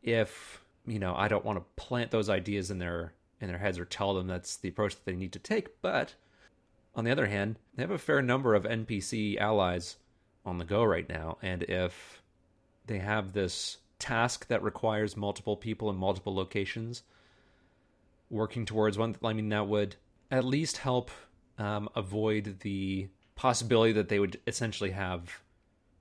if 0.02 0.62
you 0.86 0.98
know, 0.98 1.14
I 1.16 1.28
don't 1.28 1.44
want 1.44 1.58
to 1.58 1.82
plant 1.82 2.10
those 2.10 2.28
ideas 2.28 2.70
in 2.70 2.78
their 2.78 3.12
in 3.40 3.48
their 3.48 3.58
heads 3.58 3.78
or 3.78 3.84
tell 3.84 4.14
them 4.14 4.26
that's 4.28 4.56
the 4.56 4.68
approach 4.68 4.94
that 4.94 5.04
they 5.04 5.16
need 5.16 5.32
to 5.32 5.38
take. 5.38 5.80
But 5.82 6.14
on 6.94 7.04
the 7.04 7.10
other 7.10 7.26
hand, 7.26 7.58
they 7.74 7.82
have 7.82 7.90
a 7.90 7.98
fair 7.98 8.22
number 8.22 8.54
of 8.54 8.64
NPC 8.64 9.36
allies 9.38 9.96
on 10.44 10.58
the 10.58 10.64
go 10.64 10.84
right 10.84 11.08
now. 11.08 11.38
And 11.42 11.62
if 11.64 12.22
they 12.86 12.98
have 12.98 13.32
this 13.32 13.78
task 13.98 14.46
that 14.48 14.62
requires 14.62 15.16
multiple 15.16 15.56
people 15.56 15.90
in 15.90 15.96
multiple 15.96 16.34
locations 16.34 17.02
working 18.30 18.64
towards 18.64 18.96
one, 18.96 19.16
I 19.22 19.32
mean, 19.32 19.48
that 19.50 19.66
would 19.66 19.96
at 20.30 20.44
least 20.44 20.78
help 20.78 21.10
um, 21.58 21.88
avoid 21.94 22.60
the 22.60 23.08
possibility 23.34 23.92
that 23.92 24.08
they 24.08 24.18
would 24.18 24.40
essentially 24.46 24.90
have, 24.90 25.40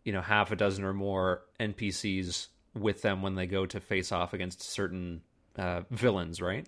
you 0.03 0.13
know, 0.13 0.21
half 0.21 0.51
a 0.51 0.55
dozen 0.55 0.83
or 0.83 0.93
more 0.93 1.41
NPCs 1.59 2.47
with 2.73 3.01
them 3.01 3.21
when 3.21 3.35
they 3.35 3.45
go 3.45 3.65
to 3.65 3.79
face 3.79 4.11
off 4.11 4.33
against 4.33 4.61
certain 4.61 5.21
uh, 5.57 5.81
villains, 5.91 6.41
right? 6.41 6.67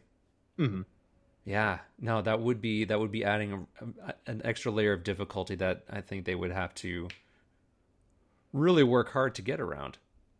Mm-hmm. 0.57 0.81
Yeah, 1.45 1.79
no, 1.99 2.21
that 2.21 2.41
would 2.41 2.59
be 2.59 2.83
that 2.85 2.99
would 2.99 3.11
be 3.11 3.23
adding 3.23 3.53
a, 3.53 3.85
a, 4.09 4.13
an 4.25 4.41
extra 4.43 4.69
layer 4.71 4.91
of 4.91 5.05
difficulty 5.05 5.55
that 5.55 5.85
I 5.89 6.01
think 6.01 6.25
they 6.25 6.35
would 6.35 6.51
have 6.51 6.73
to 6.75 7.07
really 8.51 8.83
work 8.83 9.11
hard 9.11 9.35
to 9.35 9.41
get 9.41 9.61
around. 9.61 9.97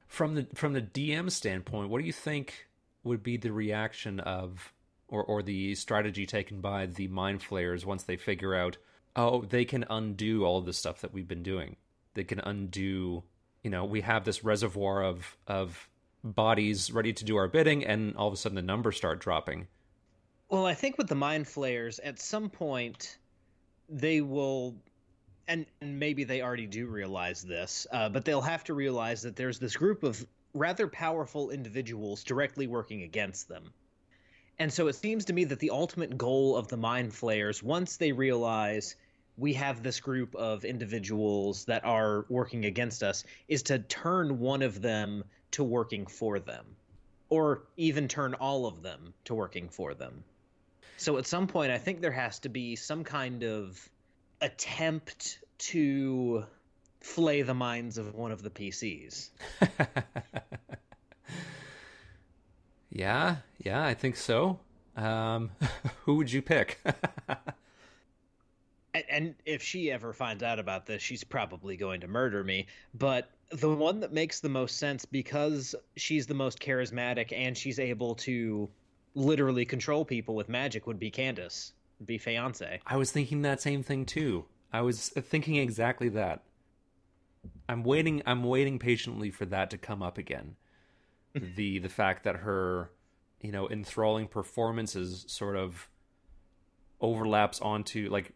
From 0.08 0.36
the 0.36 0.48
from 0.54 0.74
the 0.74 0.82
DM 0.82 1.32
standpoint, 1.32 1.90
what 1.90 2.02
do 2.02 2.08
you 2.08 2.14
think 2.14 2.68
would 3.04 3.24
be 3.24 3.38
the 3.38 3.54
reaction 3.54 4.20
of 4.20 4.74
or 5.08 5.24
or 5.24 5.42
the 5.42 5.76
strategy 5.76 6.26
taken 6.26 6.62
by 6.62 6.86
the 6.86 7.08
mind 7.08 7.42
flayers 7.42 7.86
once 7.86 8.04
they 8.04 8.18
figure 8.18 8.56
out 8.56 8.78
oh 9.16 9.42
they 9.44 9.66
can 9.66 9.86
undo 9.90 10.46
all 10.46 10.62
the 10.62 10.74
stuff 10.74 11.02
that 11.02 11.14
we've 11.14 11.28
been 11.28 11.44
doing. 11.44 11.76
They 12.14 12.24
can 12.24 12.40
undo, 12.40 13.24
you 13.64 13.70
know, 13.70 13.86
we 13.86 14.02
have 14.02 14.26
this 14.26 14.44
reservoir 14.44 15.04
of 15.04 15.38
of 15.48 15.90
bodies 16.24 16.92
ready 16.92 17.14
to 17.14 17.26
do 17.26 17.38
our 17.38 17.48
bidding 17.48 17.86
and 17.86 18.16
all 18.18 18.28
of 18.28 18.34
a 18.34 18.38
sudden 18.38 18.56
the 18.56 18.62
numbers 18.62 18.98
start 18.98 19.20
dropping. 19.20 19.68
Well, 20.50 20.66
I 20.66 20.74
think 20.74 20.98
with 20.98 21.08
the 21.08 21.16
mind 21.16 21.48
flayers, 21.48 22.00
at 22.00 22.20
some 22.20 22.50
point, 22.50 23.18
they 23.90 24.22
will, 24.22 24.76
and, 25.48 25.66
and 25.82 26.00
maybe 26.00 26.24
they 26.24 26.42
already 26.42 26.68
do 26.68 26.88
realize 26.88 27.42
this, 27.42 27.86
uh, 27.92 28.08
but 28.08 28.24
they'll 28.24 28.42
have 28.42 28.64
to 28.66 28.74
realize 28.74 29.24
that 29.24 29.36
there's 29.36 29.60
this 29.60 29.76
group 29.76 30.04
of 30.04 30.26
rather 30.54 30.88
powerful 30.88 31.50
individuals 31.50 32.24
directly 32.24 32.66
working 32.66 33.04
against 33.04 33.50
them. 33.50 33.74
And 34.60 34.74
so 34.74 34.88
it 34.88 34.94
seems 34.94 35.26
to 35.26 35.34
me 35.34 35.44
that 35.46 35.60
the 35.60 35.70
ultimate 35.70 36.18
goal 36.18 36.56
of 36.58 36.68
the 36.68 36.78
mind 36.78 37.14
flayers, 37.14 37.62
once 37.62 37.98
they 37.98 38.12
realize 38.12 38.96
we 39.38 39.54
have 39.54 39.84
this 39.84 40.00
group 40.00 40.36
of 40.36 40.66
individuals 40.66 41.66
that 41.66 41.86
are 41.86 42.26
working 42.28 42.66
against 42.66 43.04
us, 43.04 43.24
is 43.48 43.64
to 43.64 43.80
turn 43.80 44.40
one 44.40 44.64
of 44.64 44.82
them 44.82 45.24
to 45.52 45.64
working 45.64 46.08
for 46.08 46.40
them, 46.40 46.66
or 47.30 47.64
even 47.78 48.08
turn 48.08 48.34
all 48.34 48.66
of 48.66 48.82
them 48.82 49.14
to 49.26 49.36
working 49.36 49.70
for 49.70 49.94
them. 49.94 50.24
So 50.98 51.18
at 51.18 51.28
some 51.28 51.46
point, 51.46 51.72
I 51.72 51.78
think 51.78 52.02
there 52.02 52.12
has 52.12 52.40
to 52.40 52.50
be 52.50 52.76
some 52.76 53.04
kind 53.04 53.44
of 53.44 53.88
attempt 54.42 55.40
to 55.60 56.46
flay 57.00 57.44
the 57.44 57.54
minds 57.54 58.00
of 58.00 58.16
one 58.16 58.32
of 58.32 58.42
the 58.42 58.50
PCs. 58.50 59.30
yeah, 62.90 63.38
yeah, 63.64 63.84
I 63.84 63.94
think 63.94 64.16
so. 64.16 64.60
Um, 64.96 65.52
who 66.06 66.16
would 66.16 66.32
you 66.32 66.42
pick? 66.42 66.80
and 69.10 69.36
if 69.46 69.62
she 69.62 69.92
ever 69.92 70.14
finds 70.14 70.44
out 70.44 70.60
about 70.60 70.86
this, 70.86 71.02
she's 71.02 71.24
probably 71.24 71.78
going 71.78 72.02
to 72.02 72.08
murder 72.08 72.44
me. 72.44 72.68
But 72.94 73.30
the 73.52 73.74
one 73.74 74.00
that 74.02 74.12
makes 74.12 74.40
the 74.40 74.50
most 74.50 74.78
sense 74.78 75.06
because 75.06 75.76
she's 75.96 76.28
the 76.28 76.34
most 76.34 76.60
charismatic 76.60 77.32
and 77.32 77.58
she's 77.58 77.80
able 77.80 78.16
to 78.16 78.70
literally 79.16 79.66
control 79.66 80.06
people 80.06 80.36
with 80.36 80.50
magic 80.50 80.86
would 80.88 81.00
be 81.00 81.10
Candace, 81.10 81.74
be 82.06 82.18
fiance. 82.18 82.80
I 82.86 82.98
was 82.98 83.12
thinking 83.12 83.42
that 83.44 83.62
same 83.62 83.84
thing 83.84 84.06
too. 84.06 84.46
I 84.72 84.82
was 84.82 85.10
thinking 85.10 85.56
exactly 85.56 86.10
that. 86.10 86.44
I'm 87.70 87.84
waiting. 87.84 88.22
I'm 88.26 88.44
waiting 88.44 88.80
patiently 88.80 89.32
for 89.32 89.46
that 89.46 89.70
to 89.72 89.78
come 89.78 90.04
up 90.04 90.18
again. 90.18 90.56
The 91.40 91.80
the 91.80 91.90
fact 91.90 92.24
that 92.24 92.38
her, 92.38 92.92
you 93.42 93.52
know, 93.52 93.70
enthralling 93.70 94.28
performances 94.28 95.26
sort 95.28 95.56
of 95.56 95.90
overlaps 97.00 97.60
onto 97.62 98.10
like 98.10 98.34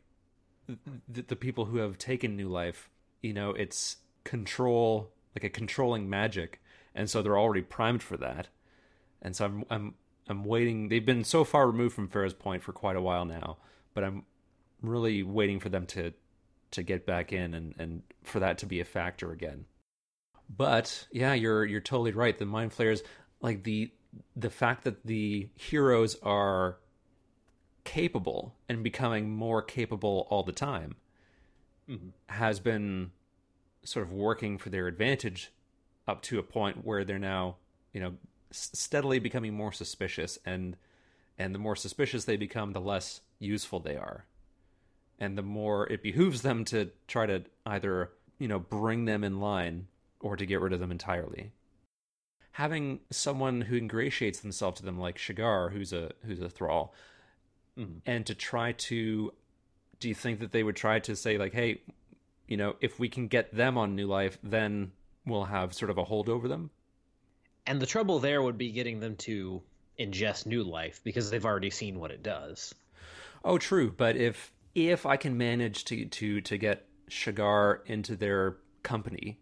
the, 0.68 1.22
the 1.22 1.36
people 1.36 1.66
who 1.66 1.78
have 1.78 1.98
taken 1.98 2.36
new 2.36 2.50
life. 2.50 2.90
You 3.22 3.34
know, 3.34 3.52
it's 3.52 3.98
control 4.24 5.12
like 5.36 5.44
a 5.44 5.50
controlling 5.50 6.10
magic, 6.10 6.62
and 6.94 7.10
so 7.10 7.22
they're 7.22 7.38
already 7.38 7.62
primed 7.62 8.04
for 8.04 8.18
that. 8.18 8.48
And 9.22 9.36
so 9.36 9.46
I'm 9.46 9.66
I'm 9.70 9.94
I'm 10.28 10.44
waiting. 10.44 10.90
They've 10.90 11.06
been 11.06 11.24
so 11.24 11.44
far 11.44 11.68
removed 11.68 11.96
from 11.96 12.08
Farrah's 12.08 12.34
Point 12.34 12.64
for 12.64 12.74
quite 12.74 12.96
a 12.96 13.02
while 13.02 13.26
now, 13.26 13.58
but 13.94 14.04
I'm 14.04 14.24
really 14.82 15.24
waiting 15.24 15.60
for 15.60 15.70
them 15.70 15.86
to 15.88 16.14
to 16.72 16.84
get 16.84 17.06
back 17.06 17.34
in 17.34 17.54
and 17.54 17.76
and 17.78 18.04
for 18.24 18.40
that 18.40 18.58
to 18.60 18.66
be 18.66 18.80
a 18.80 18.86
factor 18.86 19.32
again. 19.32 19.66
But 20.56 21.08
yeah, 21.12 21.34
you're 21.34 21.66
you're 21.66 21.82
totally 21.82 22.12
right. 22.12 22.38
The 22.38 22.46
mind 22.46 22.74
flayers, 22.74 23.04
like 23.42 23.64
the 23.64 23.92
the 24.36 24.50
fact 24.50 24.84
that 24.84 25.06
the 25.06 25.50
heroes 25.56 26.18
are 26.22 26.78
capable 27.84 28.56
and 28.68 28.84
becoming 28.84 29.30
more 29.30 29.62
capable 29.62 30.28
all 30.30 30.44
the 30.44 30.52
time 30.52 30.96
mm-hmm. 31.90 32.10
has 32.28 32.60
been 32.60 33.12
sort 33.84 34.06
of 34.06 34.12
working 34.12 34.58
for 34.58 34.70
their 34.70 34.88
advantage 34.88 35.52
up 36.08 36.22
to 36.22 36.38
a 36.38 36.44
point 36.44 36.86
where 36.86 37.04
they're 37.04 37.18
now, 37.18 37.56
you 37.94 38.02
know, 38.02 38.14
steadily 38.52 39.20
becoming 39.20 39.54
more 39.54 39.72
suspicious 39.72 40.38
and 40.46 40.76
and 41.38 41.56
the 41.56 41.60
more 41.60 41.76
suspicious 41.76 42.26
they 42.26 42.36
become 42.36 42.74
the 42.74 42.82
less 42.82 43.22
useful 43.40 43.80
they 43.80 43.96
are 43.96 44.26
and 45.20 45.38
the 45.38 45.42
more 45.42 45.88
it 45.88 46.04
behooves 46.04 46.42
them 46.42 46.66
to 46.66 46.90
try 47.08 47.26
to 47.26 47.44
either 47.66 48.12
you 48.40 48.48
know 48.48 48.60
bring 48.60 49.06
them 49.06 49.24
in 49.24 49.40
line 49.40 49.88
or 50.22 50.36
to 50.36 50.46
get 50.46 50.62
rid 50.62 50.74
of 50.74 50.80
them 50.80 50.92
entirely 50.92 51.52
having 52.54 53.00
someone 53.10 53.62
who 53.62 53.78
ingratiates 53.78 54.40
themselves 54.40 54.80
to 54.80 54.86
them 54.86 55.00
like 55.00 55.18
Shigar 55.18 55.70
who's 55.70 55.94
a 55.94 56.12
who's 56.26 56.42
a 56.42 56.50
thrall 56.50 56.94
mm-hmm. 57.78 58.00
and 58.06 58.26
to 58.26 58.36
try 58.36 58.74
to 58.74 59.34
do 60.00 60.10
you 60.10 60.16
think 60.16 60.40
that 60.40 60.52
they 60.52 60.64
would 60.64 60.76
try 60.76 61.00
to 61.00 61.16
say 61.16 61.38
like 61.38 61.54
hey 61.54 61.82
you 62.48 62.58
know 62.58 62.76
if 62.82 63.00
we 63.00 63.10
can 63.10 63.28
get 63.28 63.54
them 63.56 63.78
on 63.78 63.96
new 63.96 64.08
life 64.08 64.38
then 64.44 64.92
we'll 65.26 65.46
have 65.46 65.74
sort 65.74 65.92
of 65.92 65.98
a 65.98 66.04
hold 66.04 66.30
over 66.30 66.48
them 66.48 66.70
and 67.66 67.80
the 67.80 67.86
trouble 67.86 68.20
there 68.20 68.42
would 68.42 68.58
be 68.58 68.72
getting 68.72 69.00
them 69.00 69.16
to 69.16 69.62
ingest 70.00 70.46
new 70.46 70.64
life 70.64 71.02
because 71.04 71.30
they've 71.30 71.46
already 71.46 71.70
seen 71.70 72.00
what 72.00 72.12
it 72.12 72.24
does. 72.24 72.74
Oh, 73.44 73.58
true. 73.58 73.94
But 73.96 74.16
if 74.16 74.52
if 74.74 75.06
I 75.06 75.18
can 75.18 75.38
manage 75.38 75.86
to 75.86 76.06
to 76.06 76.42
to 76.42 76.58
get 76.58 76.88
Shigar 77.08 77.84
into 77.86 78.16
their 78.16 78.58
company, 78.84 79.40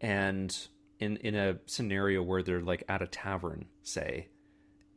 and 0.00 0.56
in 0.98 1.16
in 1.18 1.34
a 1.34 1.58
scenario 1.66 2.22
where 2.22 2.42
they're 2.42 2.60
like 2.60 2.84
at 2.88 3.02
a 3.02 3.06
tavern, 3.06 3.66
say, 3.82 4.28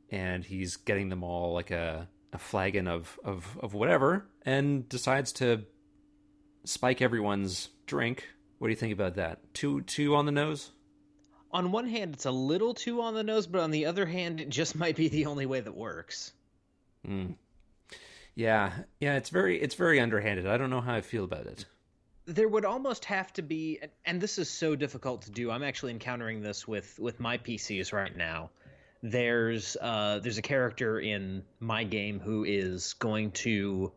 and 0.10 0.44
he's 0.44 0.76
getting 0.78 1.10
them 1.10 1.24
all 1.24 1.54
like 1.54 1.72
a 1.72 2.08
a 2.32 2.38
flagon 2.38 2.88
of 2.88 3.20
of 3.24 3.58
of 3.62 3.74
whatever, 3.74 4.26
and 4.46 4.88
decides 4.90 5.32
to 5.34 5.64
spike 6.66 7.02
everyone's 7.02 7.70
drink. 7.86 8.28
What 8.58 8.68
do 8.68 8.72
you 8.72 8.78
think 8.78 8.94
about 8.94 9.16
that? 9.16 9.54
Two 9.54 9.82
two 9.82 10.16
on 10.16 10.26
the 10.26 10.32
nose 10.32 10.72
on 11.54 11.72
one 11.72 11.88
hand, 11.88 12.16
it's 12.16 12.26
a 12.26 12.32
little 12.32 12.74
too 12.74 13.02
on 13.02 13.14
the 13.14 13.24
nose, 13.24 13.46
but 13.46 13.62
on 13.62 13.72
the 13.72 13.86
other 13.86 14.08
hand, 14.08 14.42
it 14.42 14.50
just 14.50 14.76
might 14.80 14.96
be 14.96 15.08
the 15.08 15.28
only 15.28 15.46
way 15.46 15.62
that 15.62 15.76
works. 15.76 16.34
Mm. 17.08 17.36
Yeah, 18.36 18.74
yeah, 19.00 19.16
it's 19.18 19.30
very 19.30 19.62
it's 19.62 19.76
very 19.76 20.00
underhanded. 20.00 20.48
I 20.48 20.58
don't 20.58 20.72
know 20.72 20.82
how 20.82 20.96
I 20.96 21.02
feel 21.02 21.24
about 21.24 21.46
it. 21.46 21.66
There 22.26 22.48
would 22.48 22.66
almost 22.66 23.06
have 23.06 23.34
to 23.34 23.42
be, 23.42 23.80
and 24.06 24.22
this 24.22 24.38
is 24.38 24.50
so 24.50 24.76
difficult 24.76 25.24
to 25.24 25.32
do. 25.32 25.52
I'm 25.52 25.64
actually 25.64 25.92
encountering 25.92 26.42
this 26.42 26.68
with 26.68 26.98
with 27.00 27.20
my 27.20 27.38
PCs 27.38 27.92
right 27.92 28.16
now. 28.16 28.50
There's 29.02 29.76
uh, 29.82 30.20
there's 30.20 30.38
a 30.38 30.42
character 30.42 31.00
in 31.00 31.44
my 31.60 31.84
game 31.84 32.20
who 32.20 32.46
is 32.46 32.94
going 32.94 33.32
to 33.32 33.92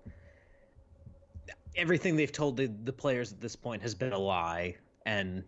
everything 1.76 2.16
they've 2.16 2.32
told 2.32 2.56
the, 2.56 2.66
the 2.66 2.92
players 2.92 3.32
at 3.32 3.40
this 3.40 3.54
point 3.54 3.82
has 3.82 3.94
been 3.94 4.12
a 4.12 4.18
lie, 4.18 4.76
and 5.04 5.44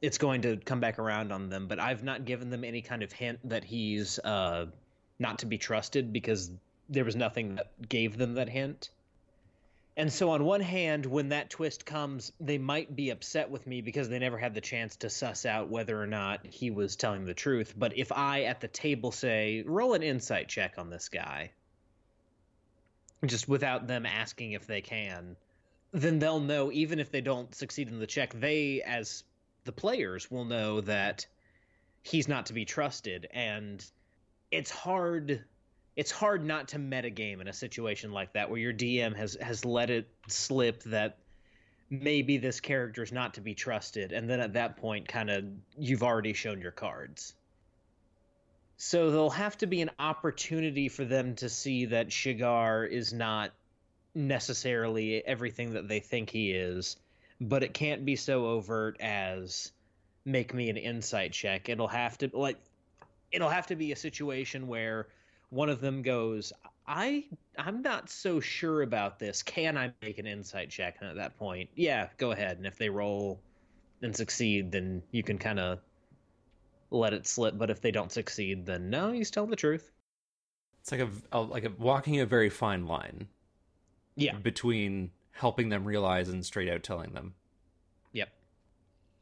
it's 0.00 0.18
going 0.18 0.42
to 0.42 0.56
come 0.56 0.80
back 0.80 0.98
around 0.98 1.32
on 1.32 1.48
them. 1.48 1.66
But 1.66 1.80
I've 1.80 2.04
not 2.04 2.24
given 2.24 2.48
them 2.50 2.64
any 2.64 2.80
kind 2.80 3.02
of 3.02 3.12
hint 3.12 3.40
that 3.48 3.64
he's 3.64 4.18
uh, 4.20 4.66
not 5.18 5.40
to 5.40 5.46
be 5.46 5.58
trusted 5.58 6.12
because 6.12 6.50
there 6.88 7.04
was 7.04 7.16
nothing 7.16 7.56
that 7.56 7.88
gave 7.88 8.16
them 8.16 8.34
that 8.34 8.48
hint. 8.48 8.90
And 9.98 10.12
so, 10.12 10.30
on 10.30 10.44
one 10.44 10.60
hand, 10.60 11.06
when 11.06 11.30
that 11.30 11.48
twist 11.48 11.86
comes, 11.86 12.30
they 12.38 12.58
might 12.58 12.94
be 12.94 13.08
upset 13.08 13.50
with 13.50 13.66
me 13.66 13.80
because 13.80 14.10
they 14.10 14.18
never 14.18 14.36
had 14.36 14.52
the 14.52 14.60
chance 14.60 14.96
to 14.96 15.08
suss 15.08 15.46
out 15.46 15.70
whether 15.70 16.00
or 16.00 16.06
not 16.06 16.44
he 16.44 16.70
was 16.70 16.96
telling 16.96 17.24
the 17.24 17.32
truth. 17.32 17.72
But 17.76 17.96
if 17.96 18.12
I 18.12 18.42
at 18.42 18.60
the 18.60 18.68
table 18.68 19.10
say, 19.10 19.62
roll 19.66 19.94
an 19.94 20.02
insight 20.02 20.48
check 20.48 20.74
on 20.76 20.90
this 20.90 21.08
guy, 21.08 21.52
just 23.24 23.48
without 23.48 23.86
them 23.86 24.04
asking 24.04 24.52
if 24.52 24.66
they 24.66 24.82
can, 24.82 25.34
then 25.92 26.18
they'll 26.18 26.40
know, 26.40 26.70
even 26.72 27.00
if 27.00 27.10
they 27.10 27.22
don't 27.22 27.54
succeed 27.54 27.88
in 27.88 27.98
the 27.98 28.06
check, 28.06 28.34
they, 28.38 28.82
as 28.82 29.24
the 29.64 29.72
players 29.72 30.30
will 30.30 30.44
know 30.44 30.82
that 30.82 31.26
he's 32.02 32.28
not 32.28 32.46
to 32.46 32.52
be 32.52 32.66
trusted 32.66 33.28
and 33.32 33.84
it's 34.50 34.70
hard 34.70 35.42
it's 35.96 36.10
hard 36.10 36.44
not 36.44 36.68
to 36.68 36.78
metagame 36.78 37.40
in 37.40 37.48
a 37.48 37.52
situation 37.52 38.12
like 38.12 38.32
that 38.34 38.50
where 38.50 38.58
your 38.58 38.72
DM 38.72 39.16
has 39.16 39.36
has 39.40 39.64
let 39.64 39.90
it 39.90 40.08
slip 40.28 40.82
that 40.84 41.18
maybe 41.88 42.38
this 42.38 42.60
character 42.60 43.02
is 43.02 43.12
not 43.12 43.34
to 43.34 43.40
be 43.40 43.54
trusted 43.54 44.12
and 44.12 44.28
then 44.28 44.40
at 44.40 44.54
that 44.54 44.76
point 44.76 45.08
kind 45.08 45.30
of 45.30 45.44
you've 45.78 46.02
already 46.02 46.32
shown 46.32 46.60
your 46.60 46.72
cards. 46.72 47.34
So 48.78 49.10
there'll 49.10 49.30
have 49.30 49.56
to 49.58 49.66
be 49.66 49.80
an 49.80 49.90
opportunity 49.98 50.88
for 50.88 51.04
them 51.04 51.34
to 51.36 51.48
see 51.48 51.86
that 51.86 52.12
shigar 52.12 52.84
is 52.84 53.12
not 53.12 53.52
necessarily 54.14 55.26
everything 55.26 55.72
that 55.72 55.88
they 55.88 56.00
think 56.00 56.28
he 56.28 56.50
is 56.52 56.96
but 57.40 57.62
it 57.62 57.74
can't 57.74 58.04
be 58.04 58.16
so 58.16 58.46
overt 58.46 58.96
as 59.00 59.72
make 60.24 60.54
me 60.54 60.70
an 60.70 60.76
insight 60.76 61.32
check. 61.32 61.68
It'll 61.68 61.88
have 61.88 62.18
to 62.18 62.30
like 62.32 62.58
it'll 63.30 63.48
have 63.48 63.66
to 63.68 63.76
be 63.76 63.92
a 63.92 63.96
situation 63.96 64.68
where 64.68 65.08
one 65.50 65.68
of 65.68 65.80
them 65.80 66.02
goes 66.02 66.52
I 66.88 67.24
I'm 67.58 67.82
not 67.82 68.10
so 68.10 68.40
sure 68.40 68.82
about 68.82 69.18
this. 69.18 69.42
Can 69.42 69.76
I 69.76 69.92
make 70.02 70.18
an 70.18 70.26
insight 70.26 70.70
check? 70.70 70.98
And 71.00 71.10
at 71.10 71.16
that 71.16 71.36
point, 71.38 71.70
yeah, 71.74 72.08
go 72.16 72.32
ahead. 72.32 72.58
And 72.58 72.66
if 72.66 72.76
they 72.76 72.88
roll 72.88 73.40
and 74.02 74.14
succeed, 74.14 74.70
then 74.70 75.02
you 75.10 75.22
can 75.22 75.38
kind 75.38 75.58
of 75.58 75.80
let 76.90 77.12
it 77.12 77.26
slip. 77.26 77.58
But 77.58 77.70
if 77.70 77.80
they 77.80 77.90
don't 77.90 78.12
succeed, 78.12 78.66
then 78.66 78.90
no, 78.90 79.12
you 79.12 79.24
tell 79.24 79.46
the 79.46 79.56
truth. 79.56 79.90
It's 80.80 80.92
like 80.92 81.00
a, 81.00 81.08
a 81.32 81.40
like 81.40 81.64
a 81.64 81.72
walking 81.78 82.20
a 82.20 82.26
very 82.26 82.50
fine 82.50 82.86
line. 82.86 83.26
Yeah. 84.14 84.38
Between 84.38 85.10
helping 85.32 85.68
them 85.68 85.84
realize 85.84 86.28
and 86.28 86.44
straight 86.44 86.68
out 86.68 86.82
telling 86.82 87.12
them. 87.12 87.34
Yep. 88.12 88.28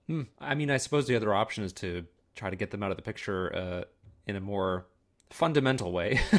Hmm. 0.08 0.22
I 0.38 0.54
mean, 0.54 0.70
I 0.70 0.76
suppose 0.76 1.06
the 1.06 1.16
other 1.16 1.34
option 1.34 1.64
is 1.64 1.72
to 1.74 2.04
try 2.34 2.50
to 2.50 2.56
get 2.56 2.70
them 2.70 2.82
out 2.82 2.90
of 2.90 2.96
the 2.96 3.02
picture 3.02 3.54
uh, 3.54 3.84
in 4.26 4.36
a 4.36 4.40
more 4.40 4.86
fundamental 5.34 5.92
way. 5.92 6.20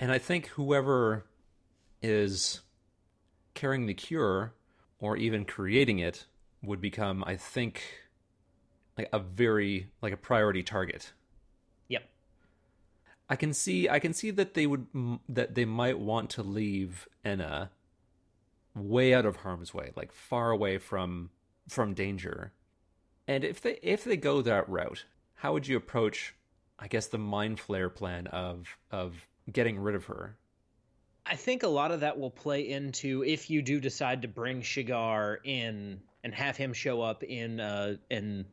And 0.00 0.10
I 0.10 0.18
think 0.18 0.46
whoever 0.48 1.26
is 2.02 2.62
carrying 3.52 3.84
the 3.84 3.94
cure 3.94 4.54
or 4.98 5.16
even 5.18 5.44
creating 5.44 5.98
it 5.98 6.24
would 6.62 6.80
become, 6.80 7.22
I 7.26 7.36
think, 7.36 7.82
like 8.96 9.10
a 9.12 9.18
very 9.18 9.90
like 10.00 10.14
a 10.14 10.16
priority 10.16 10.62
target. 10.62 11.12
Yep. 11.88 12.02
I 13.28 13.36
can 13.36 13.52
see 13.52 13.90
I 13.90 13.98
can 13.98 14.14
see 14.14 14.30
that 14.30 14.54
they 14.54 14.66
would 14.66 14.86
that 15.28 15.54
they 15.54 15.66
might 15.66 15.98
want 15.98 16.30
to 16.30 16.42
leave 16.42 17.06
Enna 17.22 17.70
way 18.74 19.12
out 19.12 19.26
of 19.26 19.36
harm's 19.36 19.74
way, 19.74 19.92
like 19.96 20.12
far 20.12 20.50
away 20.50 20.78
from 20.78 21.28
from 21.68 21.92
danger. 21.92 22.52
And 23.28 23.44
if 23.44 23.60
they 23.60 23.78
if 23.82 24.02
they 24.02 24.16
go 24.16 24.40
that 24.40 24.66
route, 24.66 25.04
how 25.34 25.52
would 25.52 25.68
you 25.68 25.76
approach 25.76 26.34
I 26.80 26.88
guess 26.88 27.08
the 27.08 27.18
mind 27.18 27.58
flayer 27.58 27.94
plan 27.94 28.26
of 28.28 28.66
of 28.90 29.14
getting 29.52 29.78
rid 29.78 29.94
of 29.94 30.06
her. 30.06 30.36
I 31.26 31.36
think 31.36 31.62
a 31.62 31.68
lot 31.68 31.92
of 31.92 32.00
that 32.00 32.18
will 32.18 32.30
play 32.30 32.70
into 32.70 33.22
if 33.22 33.50
you 33.50 33.60
do 33.60 33.78
decide 33.78 34.22
to 34.22 34.28
bring 34.28 34.62
Shigar 34.62 35.40
in 35.44 36.00
and 36.24 36.34
have 36.34 36.56
him 36.56 36.72
show 36.72 37.02
up 37.02 37.22
in 37.22 37.60
uh 37.60 37.96
in 38.10 38.46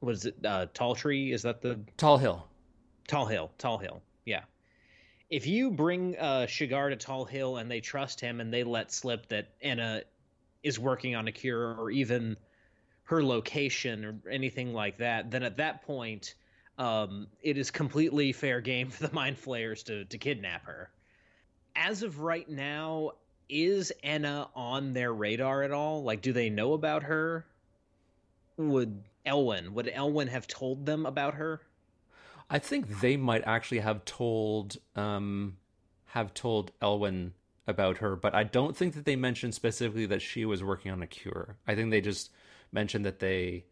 what 0.00 0.14
is 0.14 0.24
it 0.24 0.36
uh 0.44 0.66
Tall 0.72 0.94
Tree 0.94 1.32
is 1.32 1.42
that 1.42 1.60
the 1.60 1.78
Tall 1.98 2.16
Hill. 2.16 2.48
Tall 3.06 3.26
Hill, 3.26 3.50
Tall 3.58 3.78
Hill. 3.78 4.02
Yeah. 4.24 4.42
If 5.28 5.46
you 5.46 5.70
bring 5.70 6.16
uh 6.18 6.46
Shigar 6.46 6.88
to 6.88 6.96
Tall 6.96 7.26
Hill 7.26 7.58
and 7.58 7.70
they 7.70 7.80
trust 7.80 8.20
him 8.20 8.40
and 8.40 8.52
they 8.52 8.64
let 8.64 8.90
slip 8.90 9.28
that 9.28 9.50
Anna 9.60 10.02
is 10.62 10.78
working 10.78 11.14
on 11.14 11.28
a 11.28 11.32
cure 11.32 11.74
or 11.74 11.90
even 11.90 12.38
her 13.04 13.22
location 13.22 14.04
or 14.04 14.30
anything 14.30 14.72
like 14.72 14.98
that, 14.98 15.30
then 15.30 15.42
at 15.42 15.58
that 15.58 15.82
point 15.82 16.34
um, 16.78 17.26
it 17.42 17.58
is 17.58 17.70
completely 17.70 18.32
fair 18.32 18.60
game 18.60 18.90
for 18.90 19.06
the 19.06 19.14
mind 19.14 19.38
flayers 19.38 19.82
to 19.84 20.04
to 20.06 20.18
kidnap 20.18 20.64
her. 20.64 20.90
As 21.76 22.02
of 22.02 22.20
right 22.20 22.48
now, 22.48 23.12
is 23.48 23.92
Enna 24.02 24.48
on 24.54 24.94
their 24.94 25.12
radar 25.12 25.62
at 25.62 25.70
all? 25.70 26.02
Like, 26.02 26.22
do 26.22 26.32
they 26.32 26.50
know 26.50 26.72
about 26.72 27.04
her? 27.04 27.44
Would 28.56 29.02
Elwyn 29.26 29.74
would 29.74 29.88
Elwyn 29.88 30.28
have 30.28 30.46
told 30.46 30.86
them 30.86 31.04
about 31.06 31.34
her? 31.34 31.60
I 32.50 32.58
think 32.58 33.00
they 33.00 33.16
might 33.16 33.42
actually 33.46 33.80
have 33.80 34.04
told 34.04 34.78
um, 34.96 35.56
have 36.06 36.32
told 36.34 36.72
Elwyn 36.80 37.32
about 37.66 37.98
her, 37.98 38.16
but 38.16 38.34
I 38.34 38.44
don't 38.44 38.74
think 38.74 38.94
that 38.94 39.04
they 39.04 39.16
mentioned 39.16 39.54
specifically 39.54 40.06
that 40.06 40.22
she 40.22 40.46
was 40.46 40.64
working 40.64 40.90
on 40.90 41.02
a 41.02 41.06
cure. 41.06 41.56
I 41.66 41.74
think 41.74 41.90
they 41.90 42.00
just 42.00 42.30
mentioned 42.72 43.04
that 43.04 43.18
they 43.18 43.64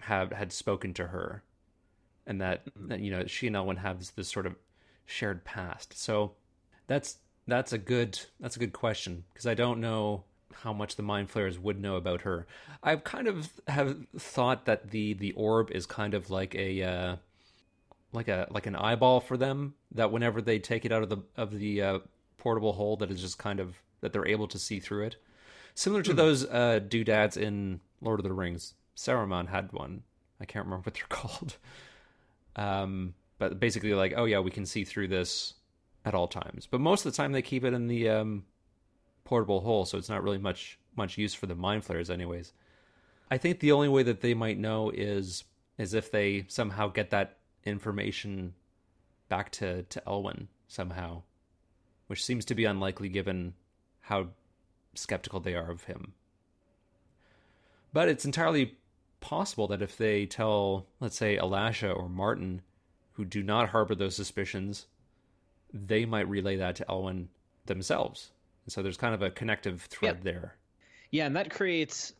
have 0.00 0.32
had 0.32 0.50
spoken 0.50 0.94
to 0.94 1.08
her 1.08 1.42
and 2.26 2.40
that, 2.40 2.64
mm-hmm. 2.66 3.02
you 3.02 3.10
know 3.10 3.26
she 3.26 3.46
and 3.46 3.56
Elwyn 3.56 3.78
have 3.78 3.98
this 4.16 4.28
sort 4.28 4.46
of 4.46 4.56
shared 5.06 5.44
past. 5.44 5.98
So 5.98 6.32
that's 6.86 7.18
that's 7.46 7.72
a 7.72 7.78
good 7.78 8.18
that's 8.40 8.56
a 8.56 8.58
good 8.58 8.72
question 8.72 9.24
because 9.32 9.46
I 9.46 9.54
don't 9.54 9.80
know 9.80 10.24
how 10.62 10.72
much 10.72 10.96
the 10.96 11.02
mind 11.02 11.30
flayers 11.30 11.58
would 11.58 11.80
know 11.80 11.96
about 11.96 12.22
her. 12.22 12.46
I've 12.82 13.04
kind 13.04 13.26
of 13.26 13.50
have 13.68 13.96
thought 14.16 14.64
that 14.66 14.90
the 14.90 15.14
the 15.14 15.32
orb 15.32 15.70
is 15.70 15.86
kind 15.86 16.14
of 16.14 16.30
like 16.30 16.54
a 16.54 16.82
uh, 16.82 17.16
like 18.12 18.28
a 18.28 18.46
like 18.50 18.66
an 18.66 18.76
eyeball 18.76 19.20
for 19.20 19.36
them 19.36 19.74
that 19.92 20.12
whenever 20.12 20.40
they 20.40 20.58
take 20.58 20.84
it 20.84 20.92
out 20.92 21.02
of 21.02 21.08
the 21.08 21.18
of 21.36 21.58
the 21.58 21.82
uh, 21.82 21.98
portable 22.38 22.72
hole 22.74 22.96
that 22.96 23.10
is 23.10 23.20
just 23.20 23.38
kind 23.38 23.60
of 23.60 23.76
that 24.00 24.12
they're 24.12 24.28
able 24.28 24.48
to 24.48 24.58
see 24.58 24.80
through 24.80 25.04
it. 25.04 25.16
Similar 25.74 26.02
to 26.02 26.12
mm. 26.12 26.16
those 26.16 26.44
uh, 26.46 26.78
doodads 26.86 27.36
in 27.36 27.80
Lord 28.00 28.20
of 28.20 28.24
the 28.24 28.32
Rings. 28.32 28.74
Saruman 28.96 29.48
had 29.48 29.72
one. 29.72 30.02
I 30.40 30.44
can't 30.44 30.64
remember 30.66 30.84
what 30.84 30.94
they're 30.94 31.04
called. 31.08 31.56
Um, 32.56 33.14
but 33.38 33.58
basically, 33.58 33.94
like, 33.94 34.14
oh 34.16 34.24
yeah, 34.24 34.40
we 34.40 34.50
can 34.50 34.66
see 34.66 34.84
through 34.84 35.08
this 35.08 35.54
at 36.04 36.14
all 36.14 36.28
times. 36.28 36.66
But 36.70 36.80
most 36.80 37.04
of 37.04 37.12
the 37.12 37.16
time, 37.16 37.32
they 37.32 37.42
keep 37.42 37.64
it 37.64 37.74
in 37.74 37.86
the 37.88 38.08
um, 38.08 38.44
portable 39.24 39.60
hole, 39.60 39.84
so 39.84 39.98
it's 39.98 40.08
not 40.08 40.22
really 40.22 40.38
much 40.38 40.78
much 40.96 41.18
use 41.18 41.34
for 41.34 41.46
the 41.46 41.54
mind 41.54 41.84
flayers, 41.84 42.10
anyways. 42.10 42.52
I 43.30 43.38
think 43.38 43.58
the 43.58 43.72
only 43.72 43.88
way 43.88 44.02
that 44.04 44.20
they 44.20 44.34
might 44.34 44.58
know 44.58 44.90
is 44.90 45.44
is 45.78 45.94
if 45.94 46.10
they 46.10 46.44
somehow 46.48 46.88
get 46.88 47.10
that 47.10 47.38
information 47.64 48.54
back 49.28 49.50
to 49.52 49.82
to 49.84 50.02
Elwyn 50.06 50.48
somehow, 50.68 51.22
which 52.06 52.24
seems 52.24 52.44
to 52.46 52.54
be 52.54 52.64
unlikely 52.64 53.08
given 53.08 53.54
how 54.02 54.28
skeptical 54.94 55.40
they 55.40 55.54
are 55.54 55.70
of 55.70 55.84
him. 55.84 56.12
But 57.92 58.08
it's 58.08 58.24
entirely 58.24 58.76
possible 59.24 59.68
that 59.68 59.80
if 59.80 59.96
they 59.96 60.26
tell, 60.26 60.86
let's 61.00 61.16
say, 61.16 61.38
Alasha 61.38 61.96
or 61.96 62.10
Martin, 62.10 62.60
who 63.12 63.24
do 63.24 63.42
not 63.42 63.70
harbor 63.70 63.94
those 63.94 64.14
suspicions, 64.14 64.86
they 65.72 66.04
might 66.04 66.28
relay 66.28 66.56
that 66.56 66.76
to 66.76 66.84
Elwyn 66.90 67.28
themselves. 67.64 68.32
And 68.66 68.72
so 68.72 68.82
there's 68.82 68.98
kind 68.98 69.14
of 69.14 69.22
a 69.22 69.30
connective 69.30 69.80
thread 69.82 70.18
yeah. 70.18 70.32
there. 70.32 70.56
Yeah, 71.10 71.26
and 71.26 71.36
that 71.36 71.50
creates 71.50 72.12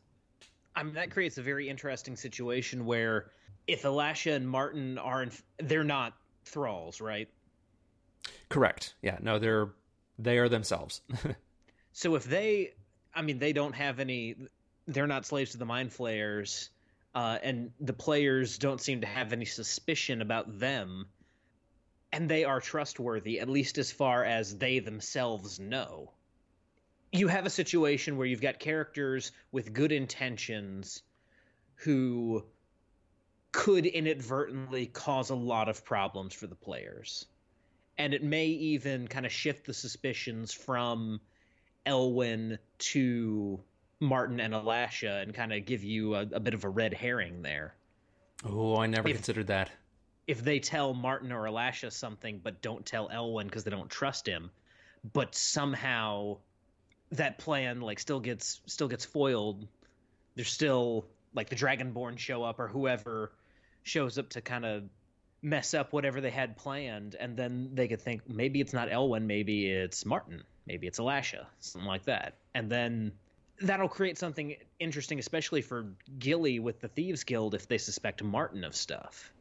I 0.75 0.83
mean 0.83 0.95
that 0.95 1.11
creates 1.11 1.37
a 1.37 1.43
very 1.43 1.69
interesting 1.69 2.17
situation 2.17 2.87
where 2.87 3.31
if 3.67 3.83
Alasha 3.83 4.35
and 4.35 4.49
Martin 4.49 4.99
are 4.99 5.23
in, 5.23 5.31
they're 5.59 5.85
not 5.85 6.15
thralls, 6.45 7.01
right? 7.01 7.29
Correct. 8.49 8.95
Yeah, 9.03 9.19
no, 9.21 9.39
they're 9.39 9.69
they 10.19 10.39
are 10.39 10.49
themselves. 10.49 11.03
so 11.93 12.15
if 12.15 12.25
they 12.25 12.73
I 13.15 13.23
mean 13.23 13.39
they 13.39 13.53
don't 13.53 13.75
have 13.75 14.01
any 14.01 14.37
they're 14.89 15.07
not 15.07 15.27
slaves 15.27 15.53
to 15.53 15.59
the 15.59 15.67
mind 15.67 15.93
flayers 15.93 16.71
uh, 17.15 17.39
and 17.43 17.71
the 17.81 17.93
players 17.93 18.59
don't 18.59 18.81
seem 18.81 19.01
to 19.03 19.07
have 19.07 19.33
any 19.33 19.45
suspicion 19.45 20.21
about 20.21 20.59
them, 20.59 21.07
and 22.13 22.29
they 22.29 22.45
are 22.45 22.61
trustworthy, 22.61 23.41
at 23.41 23.49
least 23.49 23.79
as 23.79 23.93
far 23.93 24.25
as 24.25 24.59
they 24.59 24.81
themselves 24.81 25.61
know. 25.61 26.13
You 27.13 27.29
have 27.29 27.47
a 27.47 27.51
situation 27.51 28.17
where 28.17 28.27
you've 28.27 28.41
got 28.41 28.59
characters 28.59 29.31
with 29.53 29.73
good 29.73 29.93
intentions 29.93 31.03
who 31.77 32.45
could 33.53 33.87
inadvertently 33.87 34.87
cause 34.87 35.31
a 35.31 35.35
lot 35.37 35.69
of 35.69 35.85
problems 35.85 36.35
for 36.35 36.49
the 36.49 36.57
players. 36.57 37.27
And 37.97 38.13
it 38.13 38.25
may 38.25 38.47
even 38.47 39.07
kind 39.07 39.25
of 39.25 39.31
shift 39.31 39.67
the 39.67 39.75
suspicions 39.75 40.53
from 40.53 41.21
Elwyn 41.87 42.59
to 42.79 43.61
Martin 44.01 44.41
and 44.41 44.55
Alasha 44.55 45.23
and 45.23 45.35
kind 45.35 45.53
of 45.53 45.65
give 45.65 45.85
you 45.85 46.15
a, 46.15 46.23
a, 46.33 46.41
bit 46.41 46.55
of 46.55 46.65
a 46.65 46.69
red 46.69 46.95
herring 46.95 47.43
there. 47.43 47.75
Oh, 48.45 48.77
I 48.77 48.87
never 48.87 49.09
if, 49.09 49.17
considered 49.17 49.47
that. 49.49 49.71
If 50.27 50.43
they 50.43 50.59
tell 50.59 50.95
Martin 50.95 51.33
or 51.33 51.45
Alasha 51.45 51.93
something 51.93 52.41
but 52.43 52.61
don't 52.63 52.85
tell 52.85 53.09
Elwyn 53.09 53.47
because 53.47 53.65
they 53.65 53.71
don't 53.71 53.91
trust 53.91 54.27
him, 54.27 54.51
but 55.13 55.35
somehow 55.35 56.39
that 57.13 57.39
plan 57.39 57.81
like 57.81 57.99
still 57.99 58.21
gets 58.21 58.61
still 58.67 58.89
gets 58.89 59.05
foiled, 59.05 59.67
there's 60.35 60.51
still 60.51 61.07
like 61.35 61.49
the 61.49 61.57
Dragonborn 61.57 62.19
show 62.19 62.43
up 62.43 62.59
or 62.59 62.69
whoever 62.69 63.33
shows 63.83 64.19
up 64.19 64.31
to 64.31 64.41
kind 64.41 64.65
of 64.65 64.85
mess 65.43 65.75
up 65.75 65.93
whatever 65.93 66.21
they 66.21 66.31
had 66.31 66.57
planned, 66.57 67.17
and 67.21 67.37
then 67.37 67.71
they 67.75 67.87
could 67.87 68.01
think 68.01 68.29
maybe 68.29 68.61
it's 68.61 68.73
not 68.73 68.89
Elwyn, 68.89 69.27
maybe 69.27 69.71
it's 69.71 70.07
Martin, 70.07 70.43
maybe 70.67 70.87
it's 70.87 70.99
Alasha, 70.99 71.45
something 71.61 71.87
like 71.87 72.05
that, 72.05 72.39
and 72.55 72.71
then 72.71 73.13
that'll 73.61 73.89
create 73.89 74.19
something 74.19 74.57
interesting, 74.79 75.19
especially 75.19 75.63
for 75.63 75.87
Gilly 76.19 76.59
with 76.59 76.81
the 76.81 76.89
Thieves 76.89 77.25
Guild 77.25 77.55
if 77.55 77.69
they 77.69 77.79
suspect 77.79 78.23
Martin 78.23 78.65
of 78.65 78.75
stuff. 78.75 79.33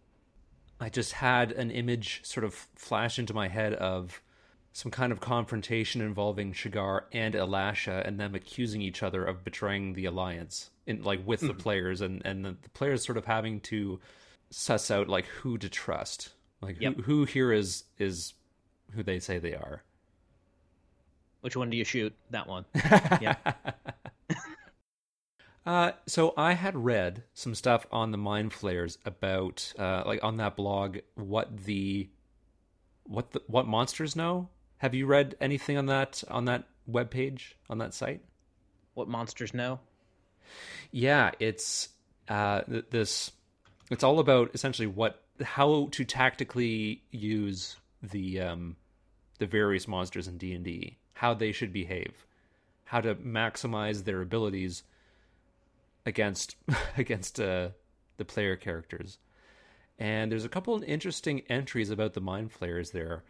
I 0.80 0.90
just 0.90 1.14
had 1.14 1.52
an 1.52 1.72
image 1.72 2.22
sort 2.24 2.44
of 2.44 2.54
flash 2.76 3.20
into 3.20 3.34
my 3.34 3.48
head 3.48 3.74
of 3.74 4.22
some 4.74 4.92
kind 4.92 5.12
of 5.12 5.20
confrontation 5.20 6.02
involving 6.02 6.52
Shigar 6.52 7.06
and 7.12 7.36
Alasha 7.36 8.06
and 8.06 8.20
them 8.20 8.34
accusing 8.34 8.82
each 8.82 9.04
other 9.04 9.24
of 9.24 9.44
betraying 9.44 9.94
the 9.94 10.06
alliance 10.06 10.72
in 10.88 11.04
like 11.04 11.26
with 11.26 11.42
the 11.42 11.48
mm-hmm. 11.50 11.58
players 11.60 12.02
and 12.02 12.22
and 12.26 12.44
the, 12.44 12.58
the 12.62 12.70
players 12.70 13.06
sort 13.06 13.18
of 13.18 13.26
having 13.26 13.62
to 13.62 14.00
suss 14.50 14.90
out 14.90 15.08
like 15.08 15.26
who 15.26 15.58
to 15.60 15.70
trust 15.70 16.30
like 16.60 16.82
Yep. 16.82 16.96
who, 16.96 17.02
who 17.04 17.26
here 17.26 17.54
is 17.54 17.84
is 18.00 18.34
who 18.94 19.04
they 19.04 19.20
say 19.20 19.38
they 19.38 19.54
are 19.54 19.84
Which 21.42 21.56
one 21.58 21.70
do 21.70 21.76
you 21.76 21.84
shoot? 21.84 22.16
That 22.30 22.48
one. 22.48 22.64
yeah. 23.22 23.36
Uh, 25.66 25.92
so 26.06 26.34
I 26.36 26.54
had 26.54 26.76
read 26.76 27.24
some 27.34 27.56
stuff 27.56 27.86
on 27.92 28.12
the 28.12 28.18
Mind 28.18 28.52
Flayers 28.52 28.98
about, 29.06 29.74
uh, 29.80 30.04
like 30.06 30.22
on 30.24 30.38
that 30.38 30.56
blog, 30.58 30.98
what 31.16 31.66
the, 31.66 32.10
what 33.06 33.32
the, 33.32 33.42
what 33.48 33.68
monsters 33.68 34.16
know. 34.16 34.50
Have 34.78 34.94
you 34.94 35.06
read 35.06 35.36
anything 35.40 35.78
on 35.78 35.86
that 35.86 36.24
on 36.30 36.46
that 36.46 36.66
web 36.86 37.10
page 37.10 37.56
on 37.70 37.78
that 37.78 37.94
site? 37.94 38.22
What 38.96 39.08
monsters 39.08 39.54
know? 39.54 39.80
Yeah, 40.92 41.32
it's 41.40 41.90
uh, 42.28 42.62
th- 42.62 42.86
this. 42.90 43.32
It's 43.90 44.04
all 44.04 44.20
about 44.20 44.52
essentially 44.54 44.88
what 44.88 45.24
how 45.42 45.88
to 45.92 46.04
tactically 46.04 47.02
use 47.12 47.78
the 48.02 48.42
um, 48.42 48.76
the 49.40 49.48
various 49.48 49.88
monsters 49.88 50.28
in 50.28 50.38
D 50.38 50.54
and 50.54 50.66
D, 50.66 50.98
how 51.14 51.34
they 51.34 51.54
should 51.54 51.72
behave, 51.72 52.26
how 52.84 53.00
to 53.00 53.16
maximize 53.16 54.04
their 54.04 54.22
abilities 54.22 54.84
against 56.06 56.56
against 56.98 57.40
uh, 57.40 57.70
the 58.18 58.26
player 58.26 58.56
characters. 58.56 59.18
And 60.00 60.32
there's 60.32 60.46
a 60.46 60.50
couple 60.50 60.74
of 60.74 60.84
interesting 60.84 61.42
entries 61.50 61.90
about 61.90 62.14
the 62.14 62.22
mind 62.22 62.52
flayers 62.52 62.92
there. 62.92 63.24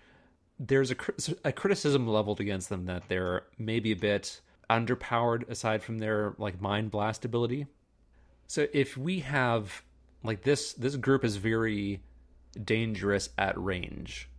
There's 0.60 0.92
a, 0.92 0.96
a 1.44 1.52
criticism 1.52 2.08
leveled 2.08 2.40
against 2.40 2.70
them 2.70 2.86
that 2.86 3.10
they're 3.10 3.44
maybe 3.58 3.92
a 3.92 3.98
bit 3.98 4.40
underpowered 4.70 5.48
aside 5.50 5.84
from 5.84 6.00
their 6.00 6.36
like 6.38 6.62
mind 6.62 6.92
blast 6.92 7.26
ability. 7.26 7.68
So 8.48 8.68
if 8.74 8.98
we 8.98 9.20
have 9.20 9.84
like 10.24 10.44
this 10.44 10.74
this 10.74 10.96
group 10.96 11.24
is 11.24 11.36
very 11.36 12.02
dangerous 12.62 13.30
at 13.38 13.62
range. 13.62 14.30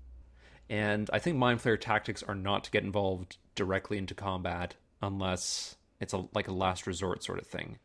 And 0.71 1.11
I 1.13 1.19
think 1.19 1.37
mind 1.37 1.61
flayer 1.61 1.81
tactics 1.81 2.23
are 2.23 2.35
not 2.35 2.65
to 2.65 2.71
get 2.71 2.85
involved 2.85 3.37
directly 3.55 3.99
into 3.99 4.15
combat 4.15 4.75
unless 5.03 5.77
it's 6.01 6.13
a 6.13 6.25
like 6.35 6.49
a 6.49 6.53
last 6.55 6.87
resort 6.87 7.23
sort 7.23 7.39
of 7.39 7.47
thing. 7.47 7.79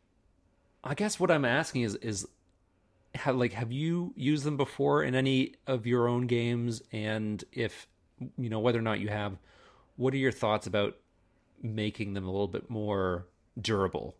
I 0.84 0.94
guess 0.94 1.20
what 1.20 1.32
I'm 1.32 1.46
asking 1.46 1.82
is 1.82 1.96
is 1.96 2.28
have 3.16 3.36
like 3.36 3.54
have 3.54 3.72
you 3.72 4.14
used 4.16 4.44
them 4.44 4.58
before 4.58 5.04
in 5.04 5.16
any 5.16 5.56
of 5.68 5.88
your 5.88 6.08
own 6.08 6.28
games 6.28 6.82
and 6.92 7.44
if 7.52 7.88
you 8.38 8.50
know 8.50 8.60
whether 8.60 8.78
or 8.78 8.84
not 8.84 9.00
you 9.00 9.08
have 9.08 9.38
what 9.96 10.14
are 10.14 10.18
your 10.18 10.32
thoughts 10.32 10.68
about 10.68 10.96
making 11.62 12.14
them 12.14 12.26
a 12.26 12.32
little 12.32 12.48
bit 12.48 12.70
more 12.70 13.26
durable 13.60 14.16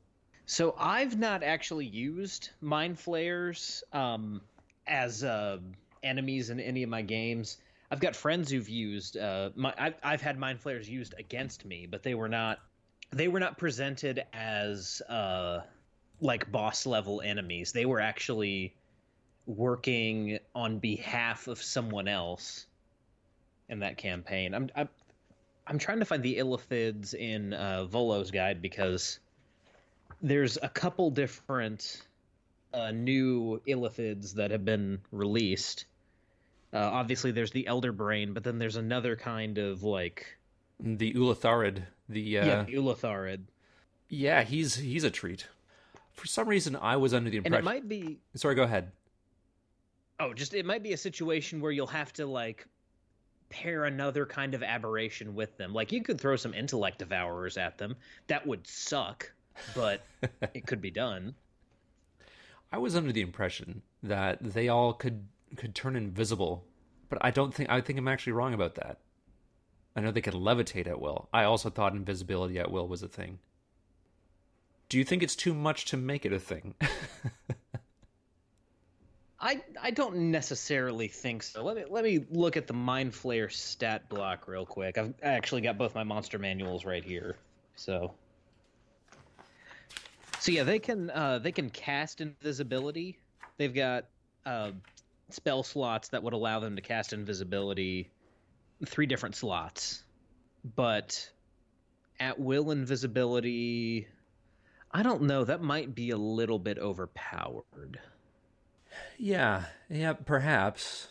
So 0.46 0.74
I've 0.80 1.18
not 1.18 1.44
actually 1.44 1.86
used 1.86 2.50
mind 2.60 3.00
flayers 3.00 3.84
um, 3.94 4.42
as 4.88 5.24
uh, 5.24 5.60
enemies 6.02 6.50
in 6.50 6.60
any 6.60 6.82
of 6.82 6.90
my 6.90 7.04
games. 7.04 7.58
I've 7.92 8.00
got 8.00 8.16
friends 8.16 8.50
who've 8.50 8.68
used 8.68 9.16
uh, 9.16 9.52
my. 9.56 9.74
I've, 9.78 9.96
I've 10.04 10.22
had 10.22 10.40
mind 10.40 10.60
flayers 10.60 10.90
used 10.90 11.14
against 11.20 11.66
me, 11.66 11.86
but 11.86 12.02
they 12.02 12.16
were 12.16 12.28
not. 12.30 12.60
They 13.12 13.28
were 13.28 13.40
not 13.40 13.60
presented 13.60 14.24
as 14.34 15.02
uh, 15.08 15.62
like 16.22 16.52
boss 16.52 16.86
level 16.86 17.22
enemies. 17.22 17.72
They 17.72 17.86
were 17.86 18.00
actually 18.00 18.76
working 19.46 20.40
on 20.54 20.80
behalf 20.80 21.48
of 21.48 21.62
someone 21.62 22.08
else 22.08 22.68
in 23.70 23.80
that 23.80 23.98
campaign. 23.98 24.54
I'm 24.54 24.70
I'm, 24.76 24.90
I'm 25.68 25.78
trying 25.78 26.00
to 26.00 26.06
find 26.06 26.24
the 26.24 26.38
illithids 26.38 27.14
in 27.14 27.54
uh, 27.54 27.86
Volo's 27.86 28.32
guide 28.32 28.62
because 28.62 29.20
there's 30.22 30.58
a 30.62 30.70
couple 30.70 31.12
different 31.12 32.08
uh, 32.74 32.92
new 32.92 33.62
illithids 33.68 34.34
that 34.34 34.52
have 34.52 34.66
been 34.66 35.00
released. 35.12 35.86
Uh, 36.74 36.78
obviously, 36.78 37.32
there's 37.32 37.52
the 37.52 37.66
Elder 37.66 37.92
Brain, 37.92 38.34
but 38.34 38.44
then 38.44 38.60
there's 38.60 38.76
another 38.76 39.16
kind 39.16 39.58
of 39.58 39.84
like 39.84 40.38
the 40.80 41.14
ulitharid 41.14 41.84
the 42.10 42.40
uh, 42.40 42.46
yeah, 42.46 42.66
Ulitharid, 42.66 43.42
yeah 44.10 44.44
he's 44.44 44.76
he's 44.76 45.04
a 45.04 45.12
treat 45.12 45.48
for 46.20 46.28
some 46.28 46.48
reason 46.48 46.76
i 46.76 46.96
was 46.96 47.14
under 47.14 47.30
the 47.30 47.38
impression. 47.38 47.56
and 47.56 47.68
it 47.68 47.70
might 47.70 47.88
be 47.88 48.20
sorry 48.36 48.56
go 48.56 48.64
ahead 48.64 48.92
oh, 50.20 50.34
just 50.34 50.54
it 50.54 50.66
might 50.66 50.84
be 50.84 50.94
a 50.94 50.98
situation 50.98 51.62
where 51.62 51.72
you'll 51.72 51.88
have 51.88 52.12
to 52.14 52.26
like 52.26 52.68
pair 53.50 53.86
another 53.86 54.26
kind 54.26 54.54
of 54.54 54.62
aberration 54.62 55.34
with 55.34 55.58
them. 55.58 55.74
Like 55.74 55.92
you 55.92 56.04
could 56.04 56.22
throw 56.22 56.36
some 56.36 56.54
intellect 56.54 57.00
devourers 57.00 57.58
at 57.58 57.78
them. 57.78 57.96
That 58.28 58.46
would 58.46 58.68
suck, 58.68 59.32
but 59.76 60.06
it 60.54 60.68
could 60.68 60.82
be 60.82 60.92
done. 60.92 61.36
i 62.72 62.78
was 62.78 62.96
under 62.96 63.12
the 63.12 63.22
impression 63.22 63.82
that 64.04 64.38
they 64.42 64.70
all 64.70 64.94
could 64.94 65.26
could 65.56 65.74
turn 65.74 65.96
invisible 65.96 66.64
but 67.10 67.18
i 67.22 67.32
don't 67.32 67.54
think 67.54 67.70
i 67.70 67.82
think 67.82 67.98
i'm 67.98 68.08
actually 68.08 68.34
wrong 68.34 68.54
about 68.54 68.76
that 68.76 69.00
i 69.96 70.00
know 70.00 70.12
they 70.12 70.22
could 70.22 70.36
levitate 70.36 70.88
at 70.88 71.02
will 71.02 71.28
i 71.34 71.44
also 71.44 71.70
thought 71.70 71.94
invisibility 71.94 72.60
at 72.60 72.72
will 72.72 72.88
was 72.88 73.02
a 73.02 73.08
thing 73.08 73.40
do 74.90 74.98
you 74.98 75.04
think 75.04 75.24
it's 75.24 75.36
too 75.36 75.54
much 75.54 75.86
to 75.86 75.98
make 75.98 76.26
it 76.26 76.34
a 76.34 76.40
thing 76.40 76.76
I 79.42 79.62
I 79.82 79.92
don't 79.92 80.32
necessarily 80.32 81.08
think 81.08 81.44
so. 81.44 81.64
Let 81.64 81.78
me 81.78 81.86
let 81.90 82.04
me 82.04 82.26
look 82.30 82.58
at 82.58 82.68
the 82.68 82.74
Mind 82.74 83.14
Flayer 83.14 83.52
stat 83.52 84.10
block 84.10 84.48
real 84.48 84.66
quick. 84.66 84.98
I've 84.98 85.14
I 85.24 85.28
actually 85.28 85.62
got 85.62 85.78
both 85.78 85.96
my 85.96 86.04
monster 86.04 86.38
manuals 86.38 86.84
right 86.84 87.04
here. 87.04 87.38
So 87.76 88.14
So 90.40 90.52
yeah, 90.52 90.64
they 90.64 90.80
can 90.80 91.10
uh 91.10 91.40
they 91.40 91.54
can 91.54 91.70
cast 91.70 92.20
invisibility. 92.20 93.18
They've 93.58 93.74
got 93.74 94.06
uh 94.46 94.72
spell 95.30 95.64
slots 95.64 96.10
that 96.10 96.22
would 96.22 96.34
allow 96.34 96.60
them 96.60 96.76
to 96.76 96.82
cast 96.82 97.14
invisibility 97.14 98.10
three 98.86 99.06
different 99.06 99.36
slots. 99.36 100.04
But 100.76 101.30
at 102.20 102.38
will 102.38 102.72
invisibility 102.72 104.08
I 104.92 105.04
don't 105.04 105.24
know, 105.24 105.44
that 105.44 105.62
might 105.62 105.94
be 105.94 106.10
a 106.10 106.18
little 106.18 106.60
bit 106.60 106.80
overpowered. 106.80 108.00
Yeah, 109.18 109.66
yeah, 109.90 110.14
perhaps. 110.14 111.08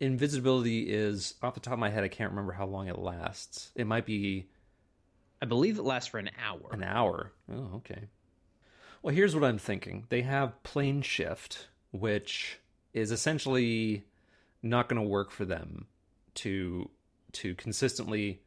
Invisibility 0.00 0.90
is 0.90 1.34
off 1.42 1.54
the 1.54 1.60
top 1.60 1.74
of 1.74 1.78
my 1.78 1.90
head. 1.90 2.04
I 2.04 2.08
can't 2.08 2.30
remember 2.30 2.52
how 2.52 2.66
long 2.66 2.88
it 2.88 2.98
lasts. 2.98 3.70
It 3.74 3.86
might 3.86 4.06
be 4.06 4.46
I 5.42 5.46
believe 5.46 5.78
it 5.78 5.82
lasts 5.82 6.08
for 6.10 6.18
an 6.18 6.30
hour. 6.42 6.68
an 6.72 6.82
hour. 6.82 7.32
Oh, 7.50 7.76
okay. 7.76 8.08
Well, 9.02 9.14
here's 9.14 9.34
what 9.34 9.44
I'm 9.44 9.58
thinking. 9.58 10.04
They 10.10 10.22
have 10.22 10.62
plane 10.62 11.00
shift, 11.00 11.68
which 11.92 12.58
is 12.92 13.10
essentially 13.10 14.04
not 14.62 14.88
going 14.88 15.00
to 15.00 15.08
work 15.08 15.30
for 15.30 15.44
them 15.44 15.86
to 16.34 16.90
to 17.32 17.54
consistently 17.54 18.42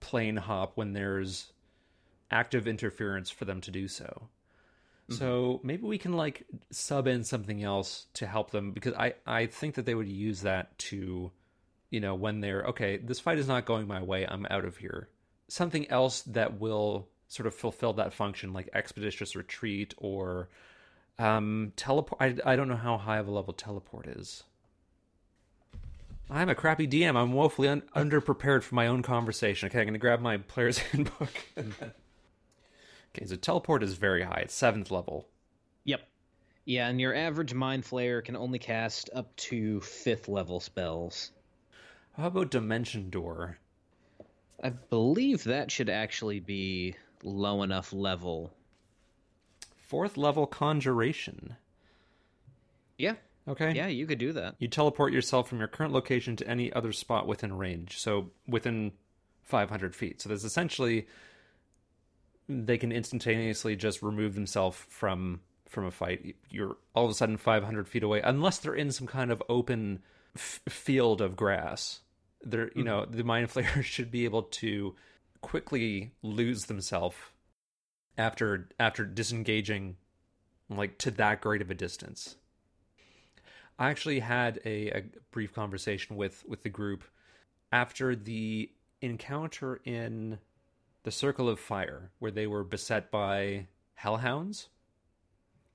plane 0.00 0.36
hop 0.36 0.76
when 0.76 0.92
there's 0.92 1.52
active 2.30 2.66
interference 2.66 3.30
for 3.30 3.44
them 3.44 3.60
to 3.62 3.70
do 3.70 3.88
so. 3.88 4.28
So 5.10 5.60
maybe 5.62 5.84
we 5.84 5.96
can 5.96 6.12
like 6.12 6.44
sub 6.70 7.06
in 7.06 7.24
something 7.24 7.62
else 7.62 8.06
to 8.14 8.26
help 8.26 8.50
them 8.50 8.72
because 8.72 8.92
I 8.92 9.14
I 9.26 9.46
think 9.46 9.76
that 9.76 9.86
they 9.86 9.94
would 9.94 10.08
use 10.08 10.42
that 10.42 10.76
to 10.78 11.32
you 11.90 12.00
know 12.00 12.14
when 12.14 12.40
they're 12.40 12.64
okay 12.64 12.98
this 12.98 13.18
fight 13.18 13.38
is 13.38 13.48
not 13.48 13.64
going 13.64 13.86
my 13.86 14.02
way 14.02 14.26
I'm 14.26 14.46
out 14.50 14.66
of 14.66 14.76
here. 14.76 15.08
Something 15.48 15.90
else 15.90 16.20
that 16.22 16.60
will 16.60 17.08
sort 17.28 17.46
of 17.46 17.54
fulfill 17.54 17.94
that 17.94 18.12
function 18.12 18.52
like 18.52 18.68
expeditious 18.74 19.34
retreat 19.34 19.94
or 19.96 20.50
um 21.18 21.72
teleport 21.76 22.20
I 22.20 22.52
I 22.52 22.56
don't 22.56 22.68
know 22.68 22.76
how 22.76 22.98
high 22.98 23.18
of 23.18 23.28
a 23.28 23.30
level 23.30 23.54
teleport 23.54 24.08
is. 24.08 24.44
I'm 26.30 26.50
a 26.50 26.54
crappy 26.54 26.86
DM. 26.86 27.16
I'm 27.16 27.32
woefully 27.32 27.68
un- 27.68 27.82
underprepared 27.96 28.62
for 28.62 28.74
my 28.74 28.88
own 28.88 29.02
conversation. 29.02 29.68
Okay, 29.68 29.78
I'm 29.78 29.86
going 29.86 29.94
to 29.94 29.98
grab 29.98 30.20
my 30.20 30.36
player's 30.36 30.76
handbook. 30.92 31.32
Okay, 33.16 33.26
so 33.26 33.36
teleport 33.36 33.82
is 33.82 33.94
very 33.94 34.22
high. 34.22 34.40
It's 34.44 34.54
seventh 34.54 34.90
level. 34.90 35.28
Yep. 35.84 36.00
Yeah, 36.64 36.88
and 36.88 37.00
your 37.00 37.14
average 37.14 37.54
Mind 37.54 37.84
Flayer 37.84 38.22
can 38.24 38.36
only 38.36 38.58
cast 38.58 39.08
up 39.14 39.34
to 39.36 39.80
fifth 39.80 40.28
level 40.28 40.60
spells. 40.60 41.32
How 42.16 42.26
about 42.26 42.50
Dimension 42.50 43.10
Door? 43.10 43.58
I 44.62 44.70
believe 44.70 45.44
that 45.44 45.70
should 45.70 45.88
actually 45.88 46.40
be 46.40 46.94
low 47.22 47.62
enough 47.62 47.92
level. 47.92 48.52
Fourth 49.86 50.16
level 50.16 50.46
Conjuration. 50.46 51.56
Yeah, 52.98 53.14
Okay. 53.46 53.72
yeah, 53.72 53.86
you 53.86 54.06
could 54.06 54.18
do 54.18 54.32
that. 54.32 54.56
You 54.58 54.68
teleport 54.68 55.12
yourself 55.12 55.48
from 55.48 55.58
your 55.58 55.68
current 55.68 55.92
location 55.94 56.36
to 56.36 56.46
any 56.48 56.70
other 56.72 56.92
spot 56.92 57.26
within 57.26 57.56
range, 57.56 57.98
so 57.98 58.30
within 58.46 58.92
500 59.44 59.94
feet. 59.96 60.20
So 60.20 60.28
there's 60.28 60.44
essentially 60.44 61.06
they 62.48 62.78
can 62.78 62.92
instantaneously 62.92 63.76
just 63.76 64.02
remove 64.02 64.34
themselves 64.34 64.78
from 64.88 65.40
from 65.68 65.84
a 65.84 65.90
fight. 65.90 66.36
You're 66.50 66.76
all 66.94 67.04
of 67.04 67.10
a 67.10 67.14
sudden 67.14 67.36
500 67.36 67.88
feet 67.88 68.02
away, 68.02 68.22
unless 68.22 68.58
they're 68.58 68.74
in 68.74 68.90
some 68.90 69.06
kind 69.06 69.30
of 69.30 69.42
open 69.48 70.00
f- 70.34 70.60
field 70.68 71.20
of 71.20 71.36
grass. 71.36 72.00
They're 72.42 72.70
you 72.74 72.82
mm-hmm. 72.82 72.84
know 72.84 73.04
the 73.04 73.24
mind 73.24 73.48
flayer 73.52 73.82
should 73.82 74.10
be 74.10 74.24
able 74.24 74.44
to 74.44 74.94
quickly 75.40 76.12
lose 76.22 76.64
themselves 76.64 77.16
after 78.16 78.68
after 78.80 79.04
disengaging 79.04 79.96
like 80.70 80.98
to 80.98 81.10
that 81.12 81.40
great 81.40 81.62
of 81.62 81.70
a 81.70 81.74
distance. 81.74 82.36
I 83.78 83.90
actually 83.90 84.20
had 84.20 84.60
a, 84.64 84.90
a 84.90 85.02
brief 85.30 85.54
conversation 85.54 86.16
with 86.16 86.44
with 86.46 86.62
the 86.62 86.70
group 86.70 87.04
after 87.70 88.16
the 88.16 88.70
encounter 89.00 89.80
in 89.84 90.38
the 91.04 91.10
Circle 91.10 91.48
of 91.48 91.60
Fire, 91.60 92.10
where 92.18 92.30
they 92.30 92.46
were 92.46 92.64
beset 92.64 93.10
by 93.10 93.66
hellhounds 93.94 94.68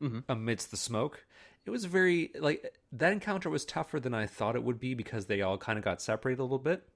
Mhm. 0.01 0.23
amidst 0.27 0.71
the 0.71 0.77
smoke. 0.77 1.25
It 1.65 1.69
was 1.69 1.85
very 1.85 2.31
like 2.37 2.77
that 2.91 3.13
encounter 3.13 3.49
was 3.49 3.63
tougher 3.65 3.99
than 3.99 4.13
I 4.13 4.27
thought 4.27 4.55
it 4.55 4.63
would 4.63 4.79
be 4.79 4.93
because 4.93 5.25
they 5.27 5.41
all 5.41 5.57
kind 5.57 5.77
of 5.79 5.85
got 5.85 6.01
separated 6.01 6.41
a 6.41 6.43
little 6.43 6.59
bit. 6.59 6.87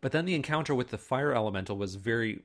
But 0.00 0.12
then 0.12 0.24
the 0.24 0.34
encounter 0.34 0.74
with 0.74 0.88
the 0.88 0.98
fire 0.98 1.34
elemental 1.34 1.76
was 1.76 1.96
very 1.96 2.44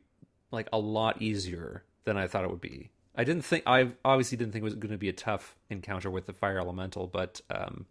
like 0.52 0.68
a 0.74 0.80
lot 0.80 1.22
easier 1.22 1.86
than 2.04 2.18
I 2.18 2.28
thought 2.28 2.44
it 2.44 2.50
would 2.52 2.60
be. 2.62 2.92
I 3.16 3.24
didn't 3.24 3.44
think 3.46 3.64
I 3.66 3.92
obviously 4.04 4.38
didn't 4.38 4.52
think 4.54 4.62
it 4.62 4.66
was 4.66 4.76
going 4.76 4.92
to 4.92 4.98
be 4.98 5.10
a 5.10 5.14
tough 5.14 5.56
encounter 5.70 6.10
with 6.10 6.26
the 6.26 6.34
fire 6.34 6.60
elemental, 6.60 7.08
but 7.08 7.42
um, 7.50 7.86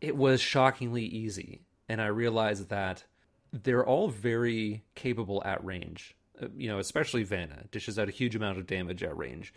it 0.00 0.16
was 0.16 0.40
shockingly 0.40 1.04
easy, 1.04 1.62
and 1.88 2.00
I 2.00 2.06
realized 2.06 2.68
that 2.68 3.04
they're 3.52 3.86
all 3.86 4.08
very 4.08 4.84
capable 4.94 5.42
at 5.44 5.64
range. 5.64 6.16
Uh, 6.40 6.46
you 6.56 6.68
know, 6.68 6.78
especially 6.78 7.22
Vanna 7.22 7.64
dishes 7.70 7.98
out 7.98 8.08
a 8.08 8.12
huge 8.12 8.36
amount 8.36 8.58
of 8.58 8.66
damage 8.66 9.02
at 9.02 9.16
range. 9.16 9.52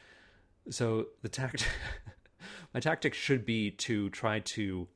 So 0.70 1.08
the 1.22 1.30
tact, 1.30 1.68
my 2.74 2.80
tactic 2.80 3.14
should 3.14 3.46
be 3.46 3.72
to 3.72 4.10
try 4.10 4.40
to 4.40 4.88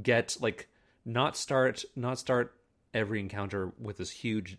get 0.00 0.36
like 0.40 0.68
not 1.04 1.36
start 1.36 1.84
not 1.96 2.18
start 2.18 2.54
every 2.94 3.20
encounter 3.20 3.72
with 3.78 3.98
this 3.98 4.10
huge 4.10 4.58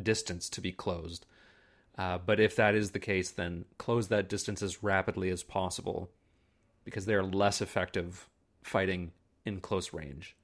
distance 0.00 0.48
to 0.50 0.60
be 0.60 0.72
closed. 0.72 1.26
Uh, 1.96 2.18
but 2.18 2.40
if 2.40 2.56
that 2.56 2.74
is 2.74 2.90
the 2.90 2.98
case, 2.98 3.30
then 3.30 3.64
close 3.78 4.08
that 4.08 4.28
distance 4.28 4.62
as 4.62 4.82
rapidly 4.82 5.30
as 5.30 5.44
possible 5.44 6.10
because 6.84 7.06
they're 7.06 7.22
less 7.22 7.60
effective 7.60 8.28
fighting 8.62 9.12
in 9.44 9.60
close 9.60 9.92
range. 9.92 10.36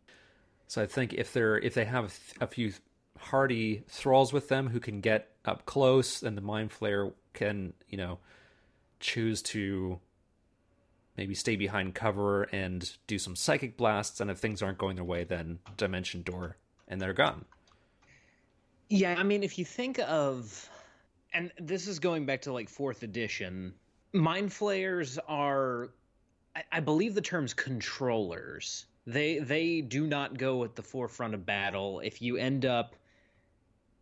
So 0.71 0.81
I 0.81 0.87
think 0.87 1.15
if 1.15 1.33
they're 1.33 1.59
if 1.59 1.75
they 1.75 1.85
have 1.85 2.17
a 2.41 2.47
few 2.47 2.73
hardy 3.19 3.83
thralls 3.89 4.33
with 4.33 4.47
them 4.47 4.69
who 4.69 4.79
can 4.79 5.01
get 5.01 5.29
up 5.45 5.67
close, 5.67 6.23
and 6.23 6.37
the 6.37 6.43
mind 6.43 6.71
flayer 6.71 7.13
can 7.33 7.73
you 7.89 7.99
know 7.99 8.19
choose 9.01 9.43
to 9.43 9.99
maybe 11.17 11.35
stay 11.35 11.57
behind 11.57 11.97
cover 11.97 12.45
and 12.45 12.97
do 13.09 13.19
some 13.19 13.35
psychic 13.35 13.77
blasts, 13.77 14.21
and 14.21 14.31
if 14.31 14.39
things 14.39 14.63
aren't 14.63 14.79
going 14.79 14.95
their 14.95 15.05
way, 15.05 15.25
then 15.25 15.59
dimension 15.77 16.23
door, 16.23 16.57
and 16.87 17.01
they're 17.01 17.15
gone. 17.15 17.45
Yeah, 18.89 19.17
I 19.19 19.25
mean, 19.25 19.43
if 19.43 19.59
you 19.59 19.65
think 19.65 19.99
of, 19.99 20.71
and 21.35 21.51
this 21.59 21.89
is 21.89 21.99
going 21.99 22.27
back 22.27 22.43
to 22.43 22.53
like 22.53 22.69
fourth 22.69 23.03
edition, 23.03 23.75
mind 24.13 24.53
flayers 24.53 25.19
are, 25.27 25.91
I, 26.55 26.63
I 26.71 26.79
believe 26.79 27.17
the 27.17 27.23
term's 27.23 27.55
controllers. 27.55 28.87
They 29.07 29.39
they 29.39 29.81
do 29.81 30.07
not 30.07 30.37
go 30.37 30.65
at 30.65 30.77
the 30.77 30.83
forefront 30.83 31.35
of 31.35 31.47
battle. 31.47 32.01
If 32.01 32.21
you 32.23 32.37
end 32.37 32.65
up 32.65 32.95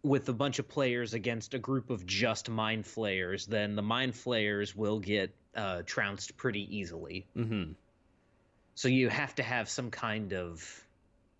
with 0.03 0.29
a 0.29 0.33
bunch 0.33 0.59
of 0.59 0.69
players 0.69 1.15
against 1.15 1.55
a 1.55 1.59
group 1.59 1.91
of 1.91 2.07
just 2.07 2.49
mind 2.49 2.87
flayers, 2.87 3.47
then 3.47 3.75
the 3.77 3.83
mind 3.83 4.15
flayers 4.15 4.75
will 4.75 4.99
get 4.99 5.35
uh, 5.55 5.83
trounced 5.85 6.37
pretty 6.37 6.77
easily. 6.77 7.27
Mm-hmm. 7.37 7.73
So 8.75 8.89
you 8.89 9.09
have 9.09 9.35
to 9.37 9.43
have 9.43 9.69
some 9.69 9.91
kind 9.91 10.33
of 10.33 10.85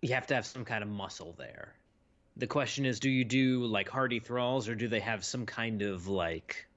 you 0.01 0.13
have 0.13 0.27
to 0.27 0.35
have 0.35 0.45
some 0.45 0.65
kind 0.65 0.83
of 0.83 0.89
muscle 0.89 1.35
there. 1.37 1.73
The 2.37 2.47
question 2.47 2.85
is 2.85 2.99
do 2.99 3.09
you 3.09 3.25
do 3.25 3.65
like 3.65 3.89
hardy 3.89 4.19
thralls 4.19 4.67
or 4.67 4.75
do 4.75 4.87
they 4.87 4.99
have 4.99 5.23
some 5.23 5.45
kind 5.45 5.81
of 5.81 6.07
like 6.07 6.67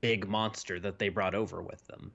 big 0.00 0.28
monster 0.28 0.80
that 0.80 0.98
they 0.98 1.08
brought 1.08 1.34
over 1.34 1.62
with 1.62 1.84
them? 1.86 2.12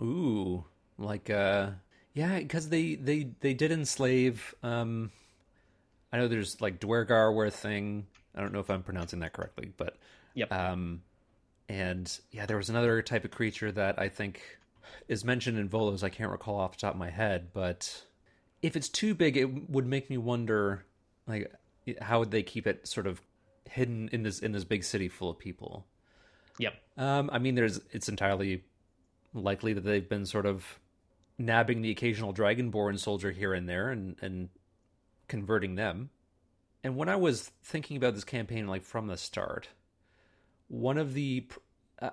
Ooh, 0.00 0.64
like 0.98 1.30
uh, 1.30 1.70
yeah, 2.14 2.38
because 2.38 2.68
they 2.68 2.94
they 2.94 3.30
they 3.40 3.54
did 3.54 3.70
enslave. 3.70 4.54
Um, 4.62 5.10
I 6.12 6.18
know 6.18 6.28
there's 6.28 6.60
like 6.60 6.80
Duergar 6.80 7.32
were 7.32 7.46
a 7.46 7.50
thing. 7.50 8.06
I 8.34 8.40
don't 8.40 8.52
know 8.52 8.60
if 8.60 8.70
I'm 8.70 8.82
pronouncing 8.82 9.20
that 9.20 9.32
correctly, 9.32 9.72
but 9.76 9.96
Yep. 10.34 10.52
Um, 10.52 11.02
and 11.68 12.18
yeah, 12.30 12.46
there 12.46 12.56
was 12.56 12.68
another 12.68 13.00
type 13.02 13.24
of 13.24 13.30
creature 13.30 13.72
that 13.72 13.98
I 13.98 14.08
think 14.08 14.42
is 15.08 15.24
mentioned 15.24 15.58
in 15.58 15.68
Volos. 15.68 16.02
I 16.02 16.10
can't 16.10 16.30
recall 16.30 16.58
off 16.58 16.72
the 16.72 16.78
top 16.78 16.94
of 16.94 16.98
my 16.98 17.10
head, 17.10 17.48
but 17.52 18.04
if 18.62 18.76
it's 18.76 18.88
too 18.88 19.14
big, 19.14 19.36
it 19.36 19.70
would 19.70 19.86
make 19.86 20.10
me 20.10 20.18
wonder, 20.18 20.84
like, 21.26 21.52
how 22.00 22.18
would 22.18 22.30
they 22.30 22.42
keep 22.42 22.66
it 22.66 22.86
sort 22.86 23.06
of 23.06 23.20
hidden 23.70 24.08
in 24.12 24.22
this 24.22 24.40
in 24.40 24.52
this 24.52 24.64
big 24.64 24.84
city 24.84 25.08
full 25.08 25.30
of 25.30 25.38
people? 25.38 25.86
Yep. 26.58 26.74
Um, 26.96 27.30
I 27.32 27.38
mean, 27.38 27.54
there's 27.54 27.80
it's 27.92 28.08
entirely 28.08 28.64
likely 29.32 29.72
that 29.72 29.84
they've 29.84 30.08
been 30.08 30.26
sort 30.26 30.46
of 30.46 30.78
nabbing 31.38 31.82
the 31.82 31.90
occasional 31.90 32.32
dragonborn 32.32 32.98
soldier 32.98 33.30
here 33.30 33.52
and 33.54 33.68
there 33.68 33.90
and 33.90 34.16
and 34.22 34.48
converting 35.28 35.74
them. 35.74 36.10
And 36.82 36.96
when 36.96 37.08
I 37.08 37.16
was 37.16 37.50
thinking 37.62 37.96
about 37.96 38.14
this 38.14 38.24
campaign, 38.24 38.66
like 38.66 38.82
from 38.82 39.06
the 39.06 39.16
start, 39.16 39.68
one 40.68 40.98
of 40.98 41.14
the, 41.14 41.46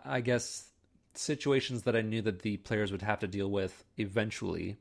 I 0.05 0.21
guess, 0.21 0.69
situations 1.13 1.83
that 1.83 1.95
I 1.95 2.01
knew 2.01 2.21
that 2.21 2.41
the 2.41 2.57
players 2.57 2.91
would 2.91 3.01
have 3.01 3.19
to 3.19 3.27
deal 3.27 3.51
with 3.51 3.83
eventually, 3.97 4.77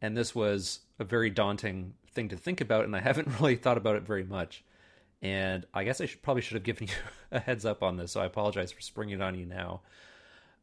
and 0.00 0.16
this 0.16 0.34
was 0.34 0.80
a 1.00 1.04
very 1.04 1.28
daunting 1.28 1.94
thing 2.12 2.28
to 2.28 2.36
think 2.36 2.60
about, 2.60 2.84
and 2.84 2.94
I 2.94 3.00
haven't 3.00 3.40
really 3.40 3.56
thought 3.56 3.78
about 3.78 3.96
it 3.96 4.04
very 4.04 4.24
much. 4.24 4.64
And 5.22 5.64
I 5.74 5.82
guess 5.84 6.00
I 6.00 6.06
should 6.06 6.22
probably 6.22 6.42
should 6.42 6.54
have 6.54 6.62
given 6.62 6.86
you 6.88 6.94
a 7.32 7.40
heads 7.40 7.64
up 7.64 7.82
on 7.82 7.96
this, 7.96 8.12
so 8.12 8.20
I 8.20 8.26
apologize 8.26 8.70
for 8.70 8.80
springing 8.80 9.16
it 9.16 9.22
on 9.22 9.36
you 9.36 9.46
now. 9.46 9.80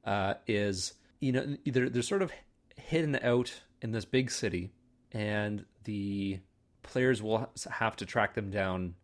Uh, 0.06 0.34
is 0.48 0.94
you 1.24 1.32
know 1.32 1.58
they're 1.66 1.90
they're 1.90 2.02
sort 2.02 2.22
of 2.22 2.32
hidden 2.76 3.18
out 3.24 3.54
in 3.82 3.92
this 3.92 4.06
big 4.06 4.30
city, 4.30 4.72
and 5.12 5.66
the 5.86 6.40
players 6.82 7.24
will 7.24 7.50
have 7.70 7.96
to 7.96 8.06
track 8.06 8.34
them 8.34 8.52
down 8.52 8.96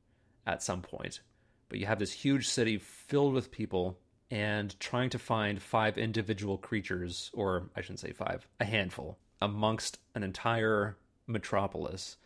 at 0.46 0.62
some 0.62 0.82
point. 0.82 1.22
But 1.70 1.80
you 1.80 1.86
have 1.86 2.00
this 2.00 2.12
huge 2.12 2.48
city 2.48 2.78
filled 2.78 3.34
with 3.34 3.52
people, 3.52 3.98
and 4.30 4.78
trying 4.80 5.10
to 5.12 5.20
find 5.20 5.62
five 5.62 5.98
individual 5.98 6.58
creatures, 6.58 7.32
or 7.34 7.70
I 7.76 7.82
shouldn't 7.82 8.00
say 8.00 8.12
five, 8.12 8.46
a 8.60 8.66
handful, 8.66 9.18
amongst 9.42 10.00
an 10.14 10.24
entire 10.24 10.98
metropolis 11.26 12.18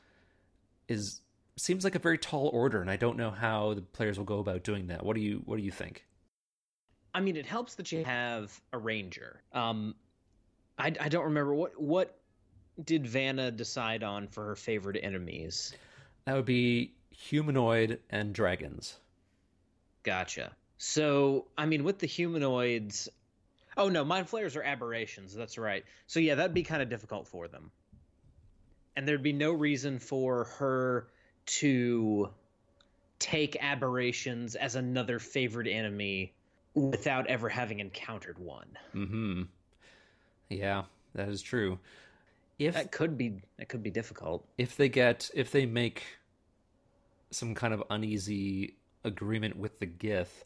is 0.88 1.22
seems 1.56 1.84
like 1.84 1.94
a 1.94 2.00
very 2.00 2.18
tall 2.18 2.50
order, 2.52 2.82
and 2.82 2.90
I 2.90 2.96
don't 2.96 3.18
know 3.18 3.30
how 3.30 3.76
the 3.76 3.82
players 3.82 4.18
will 4.18 4.26
go 4.26 4.40
about 4.40 4.64
doing 4.64 4.88
that. 4.88 5.06
What 5.06 5.16
do 5.16 5.22
you 5.22 5.44
What 5.46 5.58
do 5.58 5.64
you 5.64 5.72
think? 5.72 6.08
I 7.14 7.20
mean, 7.20 7.36
it 7.36 7.46
helps 7.46 7.76
that 7.76 7.92
you 7.92 8.04
have 8.04 8.60
a 8.72 8.78
ranger. 8.78 9.42
Um, 9.54 9.96
I, 10.78 10.94
I 11.00 11.10
don't 11.10 11.26
remember 11.26 11.54
what 11.54 11.80
what 11.80 12.18
did 12.84 13.06
Vanna 13.06 13.52
decide 13.52 14.04
on 14.04 14.28
for 14.28 14.46
her 14.48 14.56
favorite 14.56 15.00
enemies. 15.02 15.74
That 16.26 16.36
would 16.36 16.46
be 16.46 16.94
humanoid 17.12 18.00
and 18.10 18.34
dragons. 18.34 18.98
Gotcha. 20.02 20.52
So, 20.78 21.46
I 21.58 21.66
mean, 21.66 21.84
with 21.84 22.00
the 22.00 22.08
humanoids, 22.08 23.10
oh 23.78 23.90
no, 23.90 24.04
mind 24.04 24.28
flayers 24.28 24.56
are 24.56 24.64
aberrations. 24.64 25.36
That's 25.36 25.58
right. 25.58 25.86
So 26.08 26.20
yeah, 26.20 26.36
that'd 26.36 26.54
be 26.54 26.64
kind 26.64 26.82
of 26.82 26.90
difficult 26.90 27.28
for 27.28 27.48
them, 27.48 27.72
and 28.96 29.08
there'd 29.08 29.24
be 29.24 29.34
no 29.34 29.52
reason 29.52 30.00
for 30.00 30.46
her 30.58 31.08
to 31.46 32.30
take 33.20 33.56
aberrations 33.62 34.56
as 34.56 34.76
another 34.76 35.20
favorite 35.20 35.68
enemy 35.68 36.34
without 36.76 37.28
ever 37.28 37.50
having 37.50 37.80
encountered 37.80 38.40
one. 38.40 38.78
Hmm. 38.92 39.44
Yeah, 40.50 40.84
that 41.16 41.30
is 41.30 41.42
true. 41.42 41.80
If 42.60 42.76
That 42.76 42.92
could 42.92 43.18
be 43.18 43.42
that 43.58 43.68
could 43.70 43.84
be 43.84 43.90
difficult. 43.90 44.48
if 44.58 44.78
they 44.78 44.90
get 44.90 45.30
if 45.34 45.52
they 45.52 45.66
make 45.66 46.04
some 47.32 47.56
kind 47.56 47.74
of 47.74 47.84
uneasy 47.90 48.76
agreement 49.04 49.58
with 49.58 49.80
the 49.80 49.88
Gith, 49.88 50.44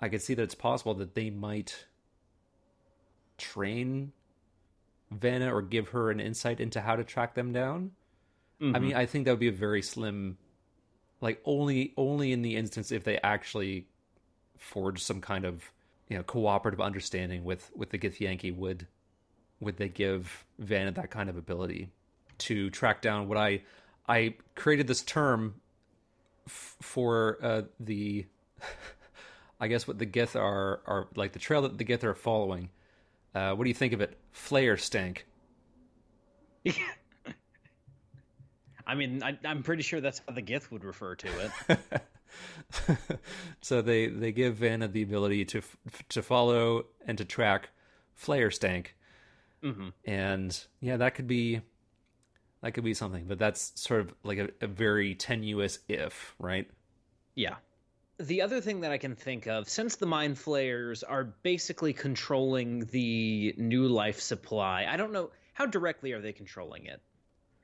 I 0.00 0.08
could 0.08 0.22
see 0.22 0.34
that 0.34 0.42
it's 0.42 0.54
possible 0.54 0.94
that 0.94 1.14
they 1.14 1.28
might 1.30 1.84
train 3.38 4.12
Vanna 5.10 5.54
or 5.54 5.60
give 5.62 5.88
her 5.90 6.10
an 6.10 6.18
insight 6.20 6.60
into 6.60 6.80
how 6.80 6.96
to 6.96 7.04
track 7.04 7.34
them 7.34 7.52
down. 7.52 7.92
I 8.62 8.78
mean, 8.78 8.94
I 8.94 9.06
think 9.06 9.24
that 9.24 9.32
would 9.32 9.40
be 9.40 9.48
a 9.48 9.52
very 9.52 9.82
slim, 9.82 10.38
like 11.20 11.42
only 11.44 11.92
only 11.96 12.30
in 12.32 12.42
the 12.42 12.54
instance 12.56 12.92
if 12.92 13.02
they 13.02 13.18
actually 13.18 13.88
forge 14.56 15.02
some 15.02 15.20
kind 15.20 15.44
of 15.44 15.70
you 16.08 16.16
know 16.16 16.22
cooperative 16.22 16.80
understanding 16.80 17.44
with 17.44 17.70
with 17.74 17.90
the 17.90 17.98
Githyanki 17.98 18.54
would 18.54 18.86
would 19.60 19.76
they 19.76 19.88
give 19.88 20.44
Vanna 20.58 20.92
that 20.92 21.10
kind 21.10 21.28
of 21.30 21.36
ability 21.36 21.88
to 22.38 22.70
track 22.70 23.00
down 23.00 23.28
what 23.28 23.38
I 23.38 23.62
I 24.08 24.34
created 24.54 24.86
this 24.86 25.02
term 25.02 25.54
f- 26.46 26.76
for 26.80 27.38
uh, 27.42 27.62
the 27.80 28.26
I 29.60 29.68
guess 29.68 29.86
what 29.86 29.98
the 29.98 30.06
Gith 30.06 30.34
are 30.38 30.80
are 30.86 31.08
like 31.14 31.32
the 31.32 31.38
trail 31.38 31.62
that 31.62 31.78
the 31.78 31.84
Gith 31.84 32.04
are 32.04 32.14
following. 32.14 32.68
Uh, 33.34 33.54
what 33.54 33.64
do 33.64 33.70
you 33.70 33.74
think 33.74 33.92
of 33.94 34.00
it? 34.00 34.18
Flare 34.32 34.76
stank. 34.76 35.26
I 38.86 38.94
mean, 38.94 39.22
I, 39.22 39.38
am 39.44 39.62
pretty 39.62 39.82
sure 39.82 40.00
that's 40.00 40.20
how 40.26 40.34
the 40.34 40.42
Gith 40.42 40.70
would 40.70 40.84
refer 40.84 41.14
to 41.14 41.28
it. 41.68 41.78
so 43.60 43.82
they 43.82 44.06
they 44.06 44.32
give 44.32 44.56
Vanna 44.56 44.88
the 44.88 45.02
ability 45.02 45.44
to 45.46 45.62
to 46.08 46.22
follow 46.22 46.86
and 47.06 47.18
to 47.18 47.24
track 47.24 47.70
Flare 48.14 48.50
Stank, 48.50 48.96
mm-hmm. 49.62 49.88
and 50.04 50.64
yeah, 50.80 50.96
that 50.96 51.14
could 51.14 51.26
be 51.26 51.62
that 52.62 52.74
could 52.74 52.84
be 52.84 52.94
something, 52.94 53.24
but 53.26 53.38
that's 53.38 53.72
sort 53.74 54.00
of 54.00 54.14
like 54.22 54.38
a, 54.38 54.48
a 54.60 54.66
very 54.66 55.14
tenuous 55.14 55.80
if, 55.88 56.34
right? 56.38 56.68
Yeah. 57.34 57.56
The 58.18 58.42
other 58.42 58.60
thing 58.60 58.82
that 58.82 58.92
I 58.92 58.98
can 58.98 59.16
think 59.16 59.48
of, 59.48 59.68
since 59.68 59.96
the 59.96 60.06
mind 60.06 60.38
flayers 60.38 61.02
are 61.02 61.24
basically 61.24 61.92
controlling 61.92 62.84
the 62.86 63.54
new 63.58 63.88
life 63.88 64.20
supply, 64.20 64.86
I 64.88 64.96
don't 64.96 65.12
know 65.12 65.30
how 65.54 65.66
directly 65.66 66.12
are 66.12 66.20
they 66.20 66.32
controlling 66.32 66.86
it? 66.86 67.02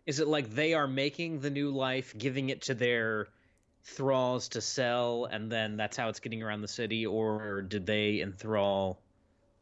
Is 0.04 0.18
it 0.18 0.26
like 0.26 0.50
they 0.50 0.74
are 0.74 0.88
making 0.88 1.40
the 1.40 1.50
new 1.50 1.70
life, 1.70 2.16
giving 2.16 2.48
it 2.48 2.62
to 2.62 2.74
their 2.74 3.28
thralls 3.84 4.48
to 4.50 4.60
sell, 4.60 5.26
and 5.26 5.50
then 5.50 5.76
that's 5.76 5.96
how 5.96 6.08
it's 6.08 6.20
getting 6.20 6.42
around 6.42 6.60
the 6.62 6.68
city, 6.68 7.06
or 7.06 7.62
did 7.62 7.86
they 7.86 8.20
enthrall? 8.20 9.00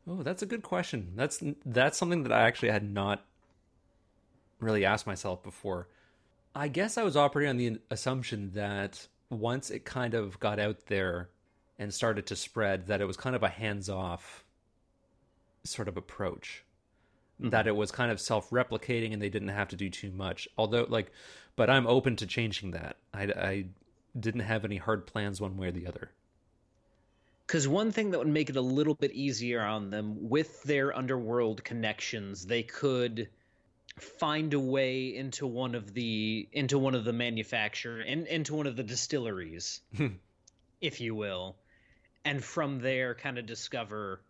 Oh, 0.09 0.23
that's 0.23 0.43
a 0.43 0.47
good 0.47 0.63
question. 0.63 1.13
That's 1.17 1.43
that's 1.65 1.99
something 1.99 2.23
that 2.25 2.33
I 2.33 2.43
actually 2.43 2.71
had 2.71 2.89
not 2.89 3.25
really 4.61 4.85
asked 4.85 5.07
myself 5.07 5.43
before. 5.43 5.89
I 6.55 6.69
guess 6.69 6.97
I 6.97 7.03
was 7.03 7.17
operating 7.17 7.51
on 7.51 7.57
the 7.57 7.81
assumption 7.91 8.53
that 8.53 9.07
once 9.29 9.71
it 9.71 9.85
kind 9.85 10.15
of 10.15 10.39
got 10.41 10.59
out 10.59 10.87
there 10.87 11.29
and 11.79 11.93
started 11.93 12.27
to 12.27 12.37
spread, 12.37 12.87
that 12.87 13.01
it 13.01 13.05
was 13.05 13.17
kind 13.17 13.37
of 13.37 13.43
a 13.43 13.49
hands 13.49 13.91
off 13.91 14.45
sort 15.65 15.89
of 15.89 15.97
approach. 15.97 16.65
Mm-hmm. 17.41 17.51
That 17.51 17.67
it 17.67 17.77
was 17.77 17.91
kind 17.91 18.11
of 18.11 18.21
self 18.21 18.49
replicating 18.51 19.13
and 19.13 19.21
they 19.21 19.29
didn't 19.29 19.49
have 19.49 19.69
to 19.69 19.77
do 19.77 19.91
too 19.91 20.11
much. 20.11 20.49
Although, 20.57 20.87
like, 20.89 21.13
but 21.55 21.69
I'm 21.69 21.87
open 21.87 22.17
to 22.17 22.27
changing 22.27 22.71
that. 22.71 22.97
I, 23.13 23.23
I 23.25 23.65
didn't 24.19 24.41
have 24.41 24.65
any 24.65 24.77
hard 24.77 25.07
plans 25.07 25.41
one 25.41 25.57
way 25.57 25.69
or 25.69 25.73
the 25.73 25.87
other. 25.87 26.11
Because 27.47 27.69
one 27.69 27.93
thing 27.93 28.11
that 28.11 28.19
would 28.19 28.27
make 28.27 28.51
it 28.51 28.57
a 28.57 28.61
little 28.61 28.95
bit 28.95 29.13
easier 29.13 29.63
on 29.63 29.91
them 29.91 30.29
with 30.29 30.63
their 30.65 30.97
underworld 30.97 31.63
connections, 31.63 32.45
they 32.45 32.65
could 32.65 33.29
find 33.99 34.53
a 34.53 34.61
way 34.61 35.15
into 35.15 35.47
one 35.47 35.75
of 35.75 35.95
the 35.95 36.49
into 36.53 36.79
one 36.79 36.95
of 36.95 37.05
the 37.05 37.13
manufacturer 37.13 38.01
and 38.01 38.27
into 38.27 38.55
one 38.55 38.67
of 38.67 38.77
the 38.77 38.83
distilleries 38.83 39.81
hmm. 39.97 40.09
if 40.81 41.01
you 41.01 41.15
will 41.15 41.57
and 42.25 42.45
from 42.45 42.81
there 42.81 43.15
kind 43.15 43.39
of 43.39 43.47
discover 43.47 44.21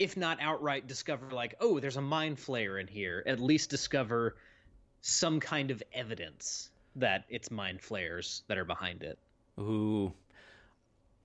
if 0.00 0.16
not 0.16 0.38
outright 0.40 0.88
discover 0.88 1.30
like 1.30 1.54
oh 1.60 1.78
there's 1.78 1.96
a 1.96 2.02
mind 2.02 2.38
flayer 2.38 2.80
in 2.80 2.88
here 2.88 3.22
at 3.24 3.38
least 3.38 3.70
discover 3.70 4.36
some 5.00 5.38
kind 5.38 5.70
of 5.70 5.80
evidence 5.92 6.68
that 7.00 7.24
it's 7.28 7.50
mind 7.50 7.80
flayers 7.80 8.42
that 8.48 8.58
are 8.58 8.64
behind 8.64 9.02
it 9.02 9.18
ooh 9.58 10.12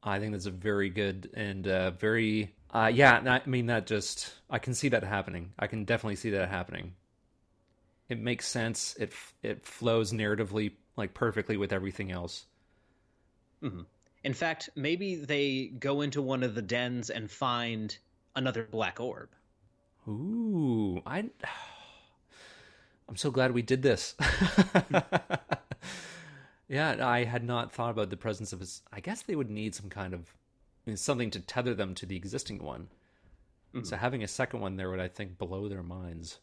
i 0.03 0.19
think 0.19 0.31
that's 0.31 0.45
a 0.45 0.51
very 0.51 0.89
good 0.89 1.29
and 1.33 1.67
uh, 1.67 1.91
very 1.91 2.53
uh, 2.73 2.91
yeah 2.93 3.21
i 3.25 3.47
mean 3.49 3.67
that 3.67 3.85
just 3.85 4.33
i 4.49 4.59
can 4.59 4.73
see 4.73 4.89
that 4.89 5.03
happening 5.03 5.51
i 5.59 5.67
can 5.67 5.85
definitely 5.85 6.15
see 6.15 6.31
that 6.31 6.49
happening 6.49 6.93
it 8.09 8.19
makes 8.19 8.47
sense. 8.47 8.95
It 8.99 9.13
it 9.41 9.65
flows 9.65 10.11
narratively 10.11 10.73
like 10.95 11.13
perfectly 11.13 11.57
with 11.57 11.73
everything 11.73 12.11
else. 12.11 12.45
Mm-hmm. 13.61 13.81
In 14.23 14.33
fact, 14.33 14.69
maybe 14.75 15.15
they 15.15 15.67
go 15.67 16.01
into 16.01 16.21
one 16.21 16.43
of 16.43 16.55
the 16.55 16.61
dens 16.61 17.09
and 17.09 17.29
find 17.29 17.97
another 18.35 18.63
black 18.63 18.99
orb. 18.99 19.29
Ooh, 20.07 21.01
I 21.05 21.25
I'm 23.07 23.15
so 23.15 23.31
glad 23.31 23.51
we 23.51 23.61
did 23.61 23.81
this. 23.81 24.15
yeah, 26.67 27.07
I 27.07 27.25
had 27.25 27.43
not 27.43 27.71
thought 27.71 27.91
about 27.91 28.09
the 28.09 28.17
presence 28.17 28.53
of 28.53 28.59
his. 28.59 28.81
I 28.91 28.99
guess 28.99 29.21
they 29.21 29.35
would 29.35 29.49
need 29.49 29.75
some 29.75 29.89
kind 29.89 30.13
of 30.13 30.33
I 30.85 30.89
mean, 30.89 30.97
something 30.97 31.31
to 31.31 31.39
tether 31.39 31.73
them 31.73 31.95
to 31.95 32.05
the 32.05 32.15
existing 32.15 32.63
one. 32.63 32.87
Mm-hmm. 33.73 33.85
So 33.85 33.95
having 33.95 34.23
a 34.23 34.27
second 34.27 34.59
one 34.59 34.75
there 34.75 34.89
would, 34.89 34.99
I 34.99 35.07
think, 35.07 35.37
blow 35.37 35.67
their 35.67 35.83
minds. 35.83 36.39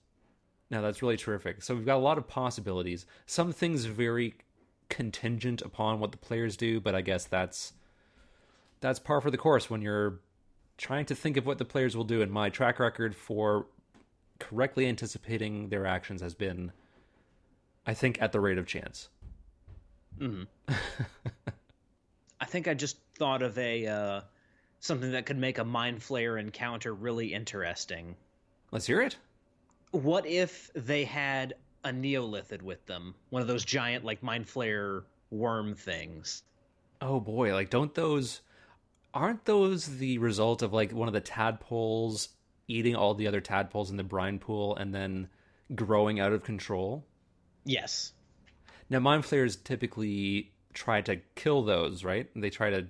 Now 0.71 0.81
that's 0.81 1.03
really 1.03 1.17
terrific. 1.17 1.63
So 1.63 1.75
we've 1.75 1.87
got 1.87 1.97
a 1.97 1.99
lot 1.99 2.19
of 2.19 2.29
possibilities. 2.29 3.07
Some 3.27 3.53
things 3.53 3.85
very 3.85 4.35
contingent 4.89 5.63
upon 5.63 6.01
what 6.01 6.13
the 6.13 6.19
players 6.19 6.57
do, 6.57 6.81
but 6.81 6.95
I 6.95 7.01
guess 7.01 7.25
that's 7.25 7.73
that's 8.81 8.99
par 8.99 9.21
for 9.21 9.31
the 9.31 9.37
course 9.37 9.69
when 9.69 9.83
you're 9.83 10.21
trying 10.79 11.05
to 11.07 11.15
think 11.15 11.37
of 11.37 11.45
what 11.45 11.59
the 11.59 11.65
players 11.65 11.97
will 11.97 12.05
do. 12.05 12.23
And 12.23 12.33
my 12.33 12.49
track 12.49 12.79
record 12.79 13.15
for 13.15 13.67
correctly 14.41 14.87
anticipating 14.87 15.69
their 15.69 15.87
actions 15.87 16.21
has 16.21 16.35
been, 16.35 16.73
I 17.87 17.95
think, 17.95 18.21
at 18.21 18.33
the 18.33 18.41
rate 18.41 18.59
of 18.59 18.67
chance. 18.67 19.09
Mm-hmm. 20.19 20.75
I 22.41 22.45
think 22.47 22.67
I 22.67 22.75
just 22.75 22.99
thought 23.17 23.43
of 23.43 23.57
a 23.59 23.87
uh, 23.87 24.21
something 24.81 25.13
that 25.13 25.27
could 25.27 25.39
make 25.39 25.59
a 25.59 25.65
mind 25.65 26.01
flayer 26.01 26.41
encounter 26.41 26.93
really 26.93 27.33
interesting. 27.33 28.17
Let's 28.73 28.87
hear 28.87 29.01
it 29.01 29.17
what 29.91 30.27
if 30.27 30.71
they 30.75 31.05
had 31.05 31.55
a 31.85 31.91
neolithid 31.91 32.63
with 32.63 32.85
them 32.87 33.15
one 33.31 33.43
of 33.43 33.49
those 33.49 33.65
giant 33.65 34.05
like 34.05 34.23
mind 34.23 34.47
flayer 34.47 35.05
worm 35.31 35.75
things 35.75 36.43
oh 37.01 37.19
boy 37.19 37.53
like 37.53 37.71
don't 37.71 37.95
those 37.95 38.41
aren't 39.13 39.45
those 39.45 39.99
the 39.99 40.19
result 40.19 40.63
of 40.63 40.73
like 40.73 40.93
one 40.93 41.09
of 41.09 41.15
the 41.15 41.21
tadpoles 41.21 42.29
eating 42.71 42.95
all 42.95 43.15
the 43.15 43.27
other 43.27 43.41
tadpoles 43.41 43.91
in 43.91 43.97
the 43.97 44.05
brine 44.05 44.39
pool 44.39 44.77
and 44.77 44.95
then 44.95 45.29
growing 45.75 46.21
out 46.21 46.33
of 46.33 46.43
control 46.43 47.05
yes 47.65 48.13
now 48.89 48.99
mind 48.99 49.25
flayers 49.25 49.57
typically 49.57 50.53
try 50.73 51.01
to 51.01 51.17
kill 51.35 51.63
those 51.63 52.05
right 52.05 52.29
they 52.35 52.51
try 52.51 52.71
to 52.71 52.87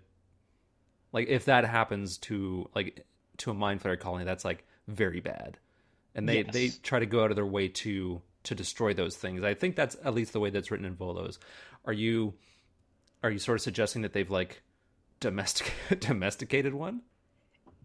like 1.12 1.29
if 1.29 1.47
that 1.47 1.64
happens 1.64 2.19
to 2.19 2.69
like 2.75 3.05
to 3.37 3.51
a 3.51 3.55
mind 3.55 3.83
flayer 3.83 3.99
colony 3.99 4.25
that's 4.25 4.45
like 4.45 4.64
very 4.87 5.21
bad 5.21 5.59
and 6.14 6.29
they 6.29 6.43
yes. 6.43 6.53
they 6.53 6.69
try 6.69 6.99
to 6.99 7.07
go 7.07 7.23
out 7.23 7.31
of 7.31 7.37
their 7.37 7.47
way 7.47 7.69
to 7.69 8.21
to 8.45 8.55
destroy 8.55 8.95
those 8.95 9.16
things. 9.16 9.43
I 9.43 9.55
think 9.55 9.77
that's 9.77 9.97
at 10.05 10.14
least 10.14 10.33
the 10.33 10.40
way 10.40 10.51
that's 10.51 10.71
written 10.71 10.87
in 10.87 10.97
Volos. 10.97 11.38
Are 11.85 11.93
you 11.93 12.35
are 13.23 13.31
you 13.31 13.38
sort 13.38 13.57
of 13.57 13.62
suggesting 13.62 14.03
that 14.03 14.12
they've 14.12 14.31
like 14.31 14.62
domestic 15.21 15.73
domesticated 16.01 16.75
one? 16.75 17.03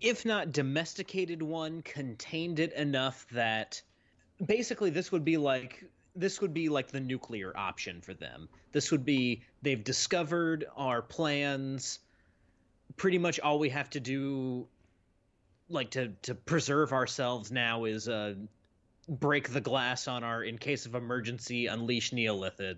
If 0.01 0.25
not 0.25 0.51
domesticated 0.51 1.41
one, 1.41 1.81
contained 1.81 2.59
it 2.59 2.73
enough 2.73 3.25
that 3.31 3.81
basically 4.43 4.89
this 4.89 5.11
would 5.11 5.25
be 5.25 5.37
like 5.37 5.83
this 6.15 6.39
would 6.41 6.53
be 6.53 6.69
like 6.69 6.91
the 6.91 6.99
nuclear 6.99 7.55
option 7.55 8.01
for 8.01 8.13
them. 8.13 8.47
This 8.71 8.91
would 8.91 9.05
be 9.05 9.43
they've 9.61 9.83
discovered 9.83 10.65
our 10.75 11.01
plans. 11.01 11.99
Pretty 12.95 13.17
much 13.17 13.39
all 13.39 13.59
we 13.59 13.69
have 13.69 13.89
to 13.91 13.99
do 13.99 14.67
like 15.69 15.91
to 15.91 16.09
to 16.23 16.35
preserve 16.35 16.93
ourselves 16.93 17.51
now 17.51 17.85
is 17.85 18.07
uh 18.07 18.35
break 19.07 19.49
the 19.49 19.61
glass 19.61 20.07
on 20.07 20.23
our 20.23 20.43
in 20.43 20.57
case 20.57 20.85
of 20.85 20.95
emergency 20.95 21.67
unleash 21.67 22.11
neolithid 22.11 22.77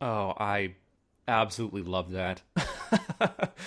oh 0.00 0.32
i 0.38 0.74
absolutely 1.28 1.82
love 1.82 2.12
that 2.12 2.42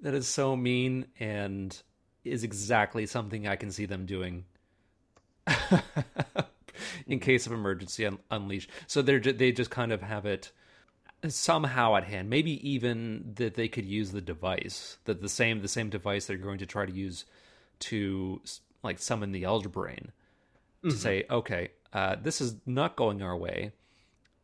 that 0.00 0.14
is 0.14 0.26
so 0.28 0.56
mean 0.56 1.06
and 1.18 1.82
is 2.24 2.44
exactly 2.44 3.06
something 3.06 3.46
i 3.46 3.56
can 3.56 3.70
see 3.70 3.86
them 3.86 4.06
doing 4.06 4.44
in 7.06 7.18
case 7.20 7.46
of 7.46 7.52
emergency 7.52 8.04
un- 8.06 8.18
unleash 8.30 8.68
so 8.86 9.02
they're 9.02 9.20
they 9.20 9.52
just 9.52 9.70
kind 9.70 9.92
of 9.92 10.02
have 10.02 10.26
it 10.26 10.52
somehow 11.28 11.96
at 11.96 12.04
hand 12.04 12.30
maybe 12.30 12.68
even 12.68 13.32
that 13.36 13.54
they 13.54 13.66
could 13.66 13.86
use 13.86 14.12
the 14.12 14.20
device 14.20 14.98
that 15.04 15.20
the 15.20 15.28
same 15.28 15.62
the 15.62 15.68
same 15.68 15.90
device 15.90 16.26
they're 16.26 16.36
going 16.36 16.58
to 16.58 16.66
try 16.66 16.84
to 16.86 16.92
use 16.92 17.24
to 17.78 18.40
like 18.82 18.98
summon 18.98 19.32
the 19.32 19.44
elder 19.44 19.68
brain 19.68 20.12
to 20.82 20.88
mm-hmm. 20.88 20.96
say, 20.96 21.24
okay, 21.30 21.70
uh, 21.92 22.16
this 22.20 22.40
is 22.40 22.56
not 22.66 22.96
going 22.96 23.22
our 23.22 23.36
way, 23.36 23.72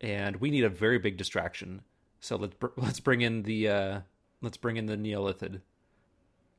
and 0.00 0.36
we 0.36 0.50
need 0.50 0.64
a 0.64 0.68
very 0.68 0.98
big 0.98 1.16
distraction. 1.16 1.82
So 2.20 2.36
let's 2.36 2.54
br- 2.54 2.66
let's 2.76 3.00
bring 3.00 3.20
in 3.20 3.42
the 3.42 3.68
uh, 3.68 4.00
let's 4.44 4.56
bring 4.56 4.76
in 4.76 4.86
the 4.86 4.96
Neolithid. 4.96 5.60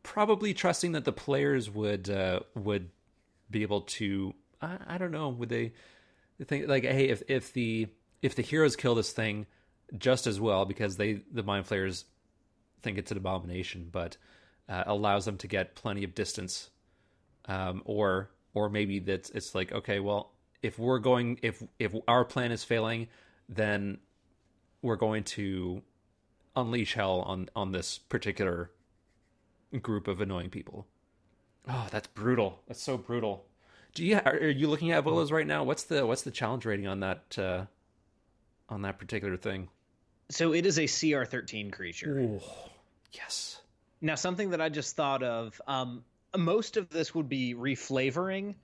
Probably 0.04 0.54
trusting 0.54 0.92
that 0.94 1.06
the 1.06 1.12
players 1.12 1.70
would 1.70 2.10
uh, 2.10 2.42
would 2.56 2.90
be 3.50 3.64
able 3.64 3.82
to. 3.82 4.34
I, 4.62 4.78
I 4.88 4.98
don't 4.98 5.12
know. 5.12 5.30
Would 5.30 5.50
they 5.50 5.74
think 6.44 6.68
like, 6.68 6.84
hey, 6.84 7.10
if 7.10 7.24
if 7.28 7.54
the 7.54 7.88
if 8.22 8.36
the 8.36 8.42
heroes 8.42 8.76
kill 8.76 8.96
this 8.96 9.12
thing 9.12 9.46
just 9.98 10.28
as 10.28 10.40
well 10.40 10.66
because 10.66 10.98
they 10.98 11.22
the 11.32 11.44
mind 11.44 11.68
flayers 11.68 12.06
think 12.82 12.98
it's 12.98 13.12
an 13.12 13.18
abomination, 13.18 13.90
but 13.92 14.18
uh, 14.70 14.84
allows 14.88 15.26
them 15.26 15.38
to 15.38 15.48
get 15.48 15.76
plenty 15.76 16.04
of 16.04 16.16
distance, 16.16 16.70
um, 17.46 17.82
or 17.86 18.30
or 18.54 18.70
maybe 18.70 19.00
that's 19.00 19.30
it's 19.32 19.56
like 19.56 19.72
okay, 19.72 20.00
well, 20.00 20.32
if 20.62 20.78
we're 20.80 21.00
going 21.00 21.40
if 21.42 21.64
if 21.80 21.94
our 22.08 22.26
plan 22.26 22.52
is 22.52 22.64
failing, 22.64 23.08
then 23.50 24.00
we're 24.82 24.96
going 24.96 25.24
to 25.24 25.82
unleash 26.56 26.94
hell 26.94 27.22
on 27.22 27.50
on 27.56 27.72
this 27.72 27.98
particular 27.98 28.72
group 29.82 30.08
of 30.08 30.22
annoying 30.22 30.50
people. 30.50 30.88
Oh, 31.68 31.88
that's 31.92 32.08
brutal. 32.08 32.62
That's 32.68 32.82
so 32.82 32.98
brutal. 32.98 33.46
Do 33.94 34.06
you 34.06 34.20
are 34.26 34.50
you 34.50 34.68
looking 34.68 34.92
at 34.92 35.04
Volos 35.04 35.32
right 35.32 35.48
now? 35.48 35.64
What's 35.64 35.84
the 35.84 36.06
what's 36.06 36.24
the 36.24 36.32
challenge 36.32 36.66
rating 36.66 36.88
on 36.88 37.00
that 37.00 37.38
uh, 37.40 37.66
on 38.70 38.82
that 38.84 39.00
particular 39.00 39.38
thing? 39.38 39.70
So 40.30 40.54
it 40.54 40.66
is 40.66 40.78
a 40.80 40.84
CR13 40.84 41.72
creature. 41.72 42.20
Ooh, 42.20 42.42
yes. 43.14 43.62
Now, 44.02 44.16
something 44.16 44.50
that 44.50 44.62
I 44.62 44.70
just 44.70 44.96
thought 44.96 45.24
of. 45.24 45.60
Um, 45.68 46.04
most 46.36 46.78
of 46.78 46.90
this 46.90 47.16
would 47.16 47.30
be 47.30 47.54
reflavoring, 47.54 48.56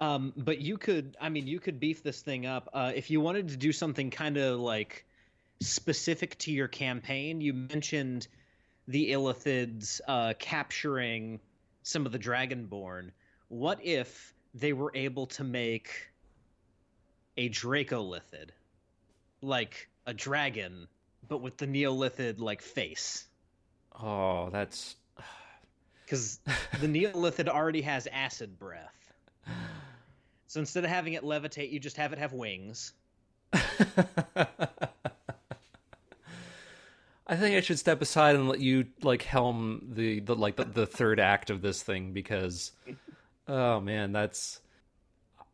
um, 0.00 0.32
but 0.36 0.60
you 0.60 0.78
could. 0.78 1.16
I 1.20 1.28
mean, 1.28 1.46
you 1.46 1.60
could 1.60 1.78
beef 1.78 2.02
this 2.02 2.22
thing 2.22 2.46
up 2.46 2.70
uh, 2.72 2.92
if 2.94 3.10
you 3.10 3.20
wanted 3.20 3.48
to 3.48 3.56
do 3.56 3.72
something 3.72 4.10
kind 4.10 4.38
of 4.38 4.58
like 4.58 5.04
specific 5.66 6.38
to 6.38 6.52
your 6.52 6.68
campaign. 6.68 7.40
You 7.40 7.52
mentioned 7.52 8.28
the 8.88 9.12
Illithids 9.12 10.00
uh, 10.06 10.34
capturing 10.38 11.40
some 11.82 12.06
of 12.06 12.12
the 12.12 12.18
Dragonborn. 12.18 13.10
What 13.48 13.84
if 13.84 14.34
they 14.54 14.72
were 14.72 14.92
able 14.94 15.26
to 15.26 15.44
make 15.44 16.10
a 17.36 17.48
Dracolithid, 17.48 18.50
like 19.40 19.88
a 20.06 20.14
dragon, 20.14 20.86
but 21.28 21.40
with 21.40 21.56
the 21.56 21.66
Neolithid 21.66 22.40
like 22.40 22.62
face? 22.62 23.26
Oh, 24.00 24.50
that's 24.50 24.96
because 26.04 26.40
the 26.80 26.86
Neolithid 26.86 27.48
already 27.48 27.82
has 27.82 28.06
acid 28.06 28.58
breath. 28.58 29.12
So 30.46 30.60
instead 30.60 30.84
of 30.84 30.90
having 30.90 31.14
it 31.14 31.24
levitate, 31.24 31.72
you 31.72 31.80
just 31.80 31.96
have 31.96 32.12
it 32.12 32.18
have 32.18 32.34
wings. 32.34 32.92
I 37.32 37.36
think 37.36 37.56
I 37.56 37.62
should 37.62 37.78
step 37.78 38.02
aside 38.02 38.34
and 38.34 38.46
let 38.46 38.60
you 38.60 38.88
like 39.02 39.22
helm 39.22 39.88
the, 39.94 40.20
the 40.20 40.36
like 40.36 40.56
the, 40.56 40.66
the 40.66 40.84
third 40.84 41.18
act 41.18 41.48
of 41.48 41.62
this 41.62 41.82
thing 41.82 42.12
because 42.12 42.72
oh 43.48 43.80
man, 43.80 44.12
that's 44.12 44.60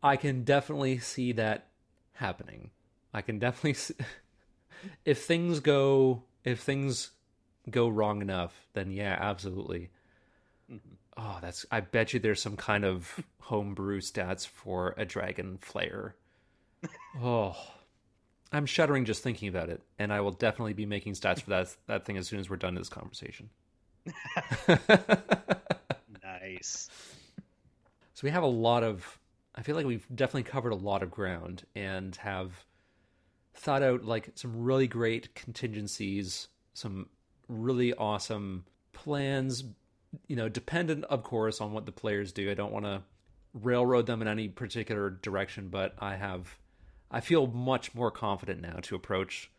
I 0.03 0.17
can 0.17 0.43
definitely 0.43 0.99
see 0.99 1.31
that 1.31 1.67
happening. 2.11 2.71
I 3.13 3.21
can 3.21 3.39
definitely 3.39 3.75
see 3.75 3.93
if 5.05 5.23
things 5.23 5.61
go 5.61 6.23
if 6.43 6.59
things 6.59 7.11
go 7.69 7.87
wrong 7.87 8.21
enough, 8.21 8.67
then 8.73 8.91
yeah, 8.91 9.17
absolutely. 9.17 9.89
Mm-hmm. 10.69 10.95
Oh, 11.15 11.37
that's 11.41 11.65
I 11.71 11.79
bet 11.79 12.11
you 12.11 12.19
there's 12.19 12.41
some 12.41 12.57
kind 12.57 12.83
of 12.83 13.23
homebrew 13.39 14.01
stats 14.01 14.45
for 14.45 14.95
a 14.97 15.05
dragon 15.05 15.59
flayer. 15.61 16.11
oh. 17.21 17.55
I'm 18.51 18.65
shuddering 18.65 19.05
just 19.05 19.21
thinking 19.21 19.47
about 19.47 19.69
it, 19.69 19.81
and 19.99 20.11
I 20.11 20.21
will 20.21 20.31
definitely 20.31 20.73
be 20.73 20.85
making 20.85 21.13
stats 21.13 21.41
for 21.41 21.51
that 21.51 21.75
that 21.87 22.05
thing 22.05 22.17
as 22.17 22.27
soon 22.27 22.39
as 22.39 22.49
we're 22.49 22.57
done 22.57 22.75
this 22.75 22.89
conversation. 22.89 23.49
nice. 26.23 26.89
So 28.13 28.21
we 28.23 28.31
have 28.31 28.43
a 28.43 28.47
lot 28.47 28.83
of. 28.83 29.19
I 29.55 29.61
feel 29.61 29.75
like 29.75 29.85
we've 29.85 30.05
definitely 30.13 30.43
covered 30.43 30.71
a 30.71 30.75
lot 30.75 31.03
of 31.03 31.11
ground 31.11 31.65
and 31.75 32.15
have 32.17 32.65
thought 33.53 33.83
out 33.83 34.05
like 34.05 34.31
some 34.35 34.63
really 34.63 34.87
great 34.87 35.35
contingencies, 35.35 36.47
some 36.73 37.07
really 37.47 37.93
awesome 37.93 38.65
plans. 38.93 39.63
You 40.27 40.35
know, 40.35 40.49
dependent 40.49 41.05
of 41.05 41.23
course 41.23 41.61
on 41.61 41.71
what 41.71 41.85
the 41.85 41.91
players 41.91 42.31
do. 42.31 42.49
I 42.49 42.55
don't 42.55 42.71
want 42.71 42.85
to 42.85 43.03
railroad 43.53 44.05
them 44.05 44.21
in 44.21 44.27
any 44.27 44.47
particular 44.47 45.09
direction, 45.09 45.69
but 45.69 45.93
I 45.99 46.15
have 46.15 46.57
I 47.11 47.19
feel 47.21 47.47
much 47.47 47.95
more 47.95 48.11
confident 48.11 48.61
now 48.61 48.77
to 48.83 48.95
approach 48.95 49.49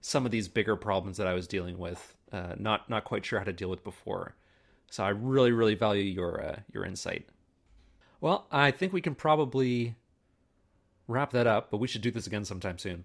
some 0.00 0.24
of 0.24 0.30
these 0.30 0.48
bigger 0.48 0.76
problems 0.76 1.16
that 1.16 1.26
I 1.26 1.34
was 1.34 1.46
dealing 1.46 1.78
with. 1.78 2.16
Uh, 2.32 2.54
not 2.58 2.90
not 2.90 3.04
quite 3.04 3.24
sure 3.24 3.38
how 3.38 3.44
to 3.44 3.52
deal 3.52 3.70
with 3.70 3.84
before. 3.84 4.34
So 4.90 5.04
I 5.04 5.10
really 5.10 5.52
really 5.52 5.74
value 5.74 6.02
your 6.02 6.42
uh, 6.42 6.56
your 6.72 6.84
insight. 6.84 7.28
Well, 8.20 8.46
I 8.50 8.70
think 8.70 8.92
we 8.92 9.00
can 9.00 9.14
probably 9.14 9.96
wrap 11.06 11.30
that 11.32 11.46
up, 11.46 11.70
but 11.70 11.78
we 11.78 11.86
should 11.86 12.02
do 12.02 12.10
this 12.10 12.26
again 12.26 12.44
sometime 12.44 12.78
soon. 12.78 13.04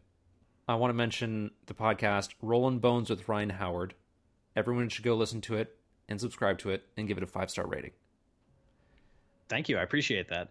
I 0.67 0.75
want 0.75 0.89
to 0.89 0.95
mention 0.95 1.51
the 1.65 1.73
podcast 1.73 2.29
Rolling 2.41 2.79
Bones 2.79 3.09
with 3.09 3.27
Ryan 3.27 3.51
Howard. 3.51 3.93
Everyone 4.55 4.89
should 4.89 5.03
go 5.03 5.15
listen 5.15 5.41
to 5.41 5.55
it 5.55 5.75
and 6.07 6.19
subscribe 6.19 6.57
to 6.59 6.69
it 6.69 6.83
and 6.97 7.07
give 7.07 7.17
it 7.17 7.23
a 7.23 7.27
five 7.27 7.49
star 7.49 7.67
rating. 7.67 7.91
Thank 9.49 9.69
you. 9.69 9.77
I 9.77 9.83
appreciate 9.83 10.29
that. 10.29 10.49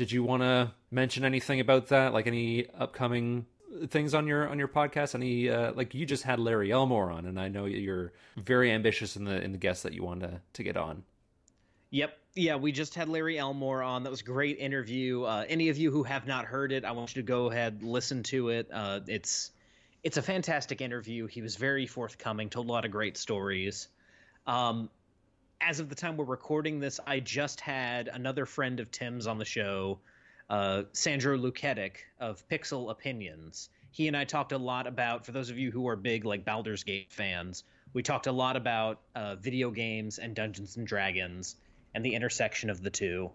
Did 0.00 0.10
you 0.10 0.24
want 0.24 0.42
to 0.42 0.72
mention 0.90 1.26
anything 1.26 1.60
about 1.60 1.88
that? 1.88 2.14
Like 2.14 2.26
any 2.26 2.70
upcoming 2.70 3.44
things 3.88 4.14
on 4.14 4.26
your 4.26 4.48
on 4.48 4.58
your 4.58 4.66
podcast? 4.66 5.14
Any 5.14 5.50
uh, 5.50 5.74
like 5.74 5.92
you 5.92 6.06
just 6.06 6.22
had 6.22 6.40
Larry 6.40 6.72
Elmore 6.72 7.10
on, 7.10 7.26
and 7.26 7.38
I 7.38 7.48
know 7.48 7.66
you're 7.66 8.14
very 8.38 8.72
ambitious 8.72 9.16
in 9.16 9.24
the 9.24 9.42
in 9.42 9.52
the 9.52 9.58
guests 9.58 9.82
that 9.82 9.92
you 9.92 10.02
want 10.02 10.20
to 10.20 10.40
to 10.54 10.62
get 10.62 10.78
on. 10.78 11.02
Yep. 11.90 12.16
Yeah, 12.34 12.56
we 12.56 12.72
just 12.72 12.94
had 12.94 13.10
Larry 13.10 13.38
Elmore 13.38 13.82
on. 13.82 14.04
That 14.04 14.10
was 14.10 14.22
a 14.22 14.24
great 14.24 14.56
interview. 14.58 15.24
Uh, 15.24 15.44
any 15.46 15.68
of 15.68 15.76
you 15.76 15.90
who 15.90 16.02
have 16.04 16.26
not 16.26 16.46
heard 16.46 16.72
it, 16.72 16.86
I 16.86 16.92
want 16.92 17.14
you 17.14 17.20
to 17.20 17.26
go 17.26 17.50
ahead 17.50 17.82
listen 17.82 18.22
to 18.22 18.48
it. 18.48 18.70
Uh, 18.72 19.00
it's 19.06 19.50
it's 20.02 20.16
a 20.16 20.22
fantastic 20.22 20.80
interview. 20.80 21.26
He 21.26 21.42
was 21.42 21.56
very 21.56 21.86
forthcoming, 21.86 22.48
told 22.48 22.70
a 22.70 22.72
lot 22.72 22.86
of 22.86 22.90
great 22.90 23.18
stories. 23.18 23.88
Um, 24.46 24.88
as 25.60 25.80
of 25.80 25.88
the 25.88 25.94
time 25.94 26.16
we're 26.16 26.24
recording 26.24 26.80
this, 26.80 27.00
I 27.06 27.20
just 27.20 27.60
had 27.60 28.08
another 28.08 28.46
friend 28.46 28.80
of 28.80 28.90
Tim's 28.90 29.26
on 29.26 29.38
the 29.38 29.44
show, 29.44 29.98
uh, 30.48 30.84
Sandro 30.92 31.36
Luketic 31.36 32.06
of 32.18 32.46
Pixel 32.48 32.90
Opinions. 32.90 33.68
He 33.90 34.08
and 34.08 34.16
I 34.16 34.24
talked 34.24 34.52
a 34.52 34.58
lot 34.58 34.86
about, 34.86 35.26
for 35.26 35.32
those 35.32 35.50
of 35.50 35.58
you 35.58 35.70
who 35.70 35.88
are 35.88 35.96
big 35.96 36.24
like 36.24 36.44
Baldur's 36.44 36.84
Gate 36.84 37.12
fans, 37.12 37.64
we 37.92 38.02
talked 38.02 38.26
a 38.26 38.32
lot 38.32 38.56
about 38.56 39.00
uh, 39.14 39.36
video 39.36 39.70
games 39.70 40.18
and 40.18 40.34
Dungeons 40.34 40.76
and 40.76 40.86
Dragons 40.86 41.56
and 41.94 42.04
the 42.04 42.14
intersection 42.14 42.70
of 42.70 42.82
the 42.82 42.90
two. 42.90 43.30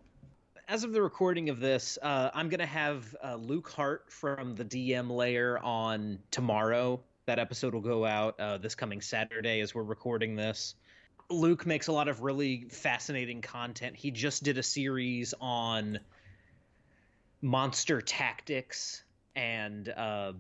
As 0.67 0.84
of 0.84 0.93
the 0.93 1.01
recording 1.01 1.49
of 1.49 1.59
this, 1.59 1.99
uh, 2.01 2.32
I'm 2.34 2.49
going 2.49 2.59
to 2.59 2.65
have 2.65 3.15
uh, 3.23 3.36
Luke 3.36 3.69
Hart 3.69 4.05
from 4.09 4.55
the 4.55 4.65
DM 4.65 5.11
Lair 5.11 5.63
on 5.63 6.19
tomorrow. 6.32 7.01
That 7.28 7.38
episode 7.38 7.73
will 7.73 7.82
go 7.82 8.05
out 8.05 8.39
uh, 8.39 8.57
this 8.57 8.73
coming 8.73 9.01
Saturday 9.01 9.59
as 9.59 9.76
we're 9.76 9.84
recording 9.84 10.36
this. 10.36 10.76
Luke 11.30 11.65
makes 11.65 11.88
a 11.88 11.91
lot 11.91 12.07
of 12.07 12.21
really 12.21 12.67
fascinating 12.69 13.41
content. 13.41 13.95
He 13.95 14.11
just 14.11 14.43
did 14.43 14.57
a 14.57 14.63
series 14.63 15.34
on 15.41 15.99
monster 17.41 18.01
tactics 18.01 19.03
and 19.36 19.89
uh, 19.89 20.34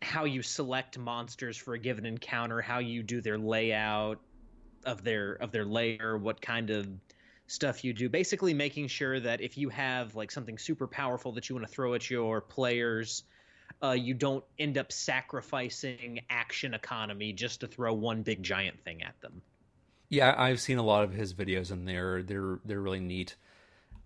how 0.00 0.24
you 0.24 0.42
select 0.42 0.98
monsters 0.98 1.56
for 1.56 1.74
a 1.74 1.78
given 1.78 2.04
encounter, 2.04 2.60
how 2.60 2.78
you 2.78 3.02
do 3.02 3.20
their 3.20 3.38
layout 3.38 4.20
of 4.84 5.04
their 5.04 5.34
of 5.34 5.52
their 5.52 5.64
layer, 5.64 6.18
what 6.18 6.40
kind 6.40 6.70
of 6.70 6.88
stuff 7.46 7.84
you 7.84 7.92
do. 7.92 8.08
Basically, 8.08 8.52
making 8.52 8.88
sure 8.88 9.20
that 9.20 9.40
if 9.40 9.56
you 9.56 9.68
have 9.68 10.16
like 10.16 10.30
something 10.30 10.58
super 10.58 10.88
powerful 10.88 11.32
that 11.32 11.48
you 11.48 11.54
want 11.54 11.66
to 11.66 11.72
throw 11.72 11.94
at 11.94 12.10
your 12.10 12.40
players, 12.40 13.22
uh, 13.82 13.92
you 13.92 14.14
don't 14.14 14.44
end 14.58 14.76
up 14.76 14.90
sacrificing 14.90 16.20
action 16.30 16.74
economy 16.74 17.32
just 17.32 17.60
to 17.60 17.68
throw 17.68 17.94
one 17.94 18.22
big 18.22 18.42
giant 18.42 18.82
thing 18.84 19.02
at 19.02 19.20
them. 19.20 19.40
Yeah, 20.12 20.34
I've 20.36 20.60
seen 20.60 20.76
a 20.76 20.82
lot 20.82 21.04
of 21.04 21.14
his 21.14 21.32
videos, 21.32 21.70
and 21.70 21.88
they're 21.88 22.22
they're 22.22 22.58
they're 22.66 22.82
really 22.82 23.00
neat. 23.00 23.34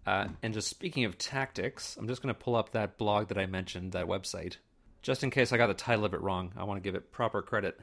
Uh, 0.07 0.29
and 0.41 0.55
just 0.55 0.69
speaking 0.69 1.05
of 1.05 1.19
tactics, 1.19 1.97
I'm 1.99 2.07
just 2.07 2.23
going 2.23 2.33
to 2.33 2.41
pull 2.41 2.55
up 2.55 2.71
that 2.71 2.97
blog 2.97 3.27
that 3.27 3.39
I 3.39 3.47
mentioned, 3.47 3.91
that 3.91 4.07
website, 4.07 4.59
just 5.03 5.25
in 5.25 5.31
case 5.31 5.53
I 5.53 5.57
got 5.57 5.67
the 5.67 5.75
title 5.75 6.05
of 6.05 6.15
it 6.15 6.21
wrong. 6.21 6.53
I 6.57 6.63
want 6.63 6.81
to 6.81 6.87
give 6.87 6.95
it 6.95 7.11
proper 7.11 7.43
credit. 7.43 7.81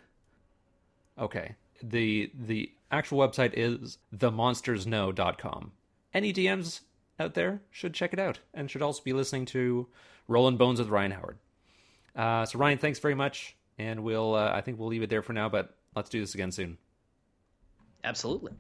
Okay, 1.19 1.55
the 1.83 2.31
the 2.33 2.71
actual 2.91 3.19
website 3.19 3.55
is 3.55 3.97
themonstersknow.com. 4.15 5.73
Any 6.13 6.31
DMs 6.31 6.79
out 7.19 7.33
there 7.33 7.61
should 7.71 7.93
check 7.93 8.13
it 8.13 8.19
out, 8.19 8.39
and 8.53 8.71
should 8.71 8.81
also 8.81 9.03
be 9.03 9.11
listening 9.11 9.43
to 9.47 9.89
Rolling 10.29 10.55
Bones 10.55 10.79
with 10.79 10.87
Ryan 10.87 11.11
Howard. 11.11 11.39
Uh, 12.15 12.45
so 12.45 12.57
Ryan, 12.57 12.77
thanks 12.77 12.99
very 12.99 13.15
much, 13.15 13.57
and 13.77 14.01
we'll 14.01 14.33
uh, 14.33 14.53
I 14.53 14.61
think 14.61 14.79
we'll 14.79 14.87
leave 14.87 15.03
it 15.03 15.09
there 15.09 15.23
for 15.23 15.33
now, 15.33 15.49
but 15.49 15.75
let's 15.93 16.09
do 16.09 16.21
this 16.21 16.35
again 16.35 16.53
soon. 16.53 16.77
Absolutely. 18.03 18.53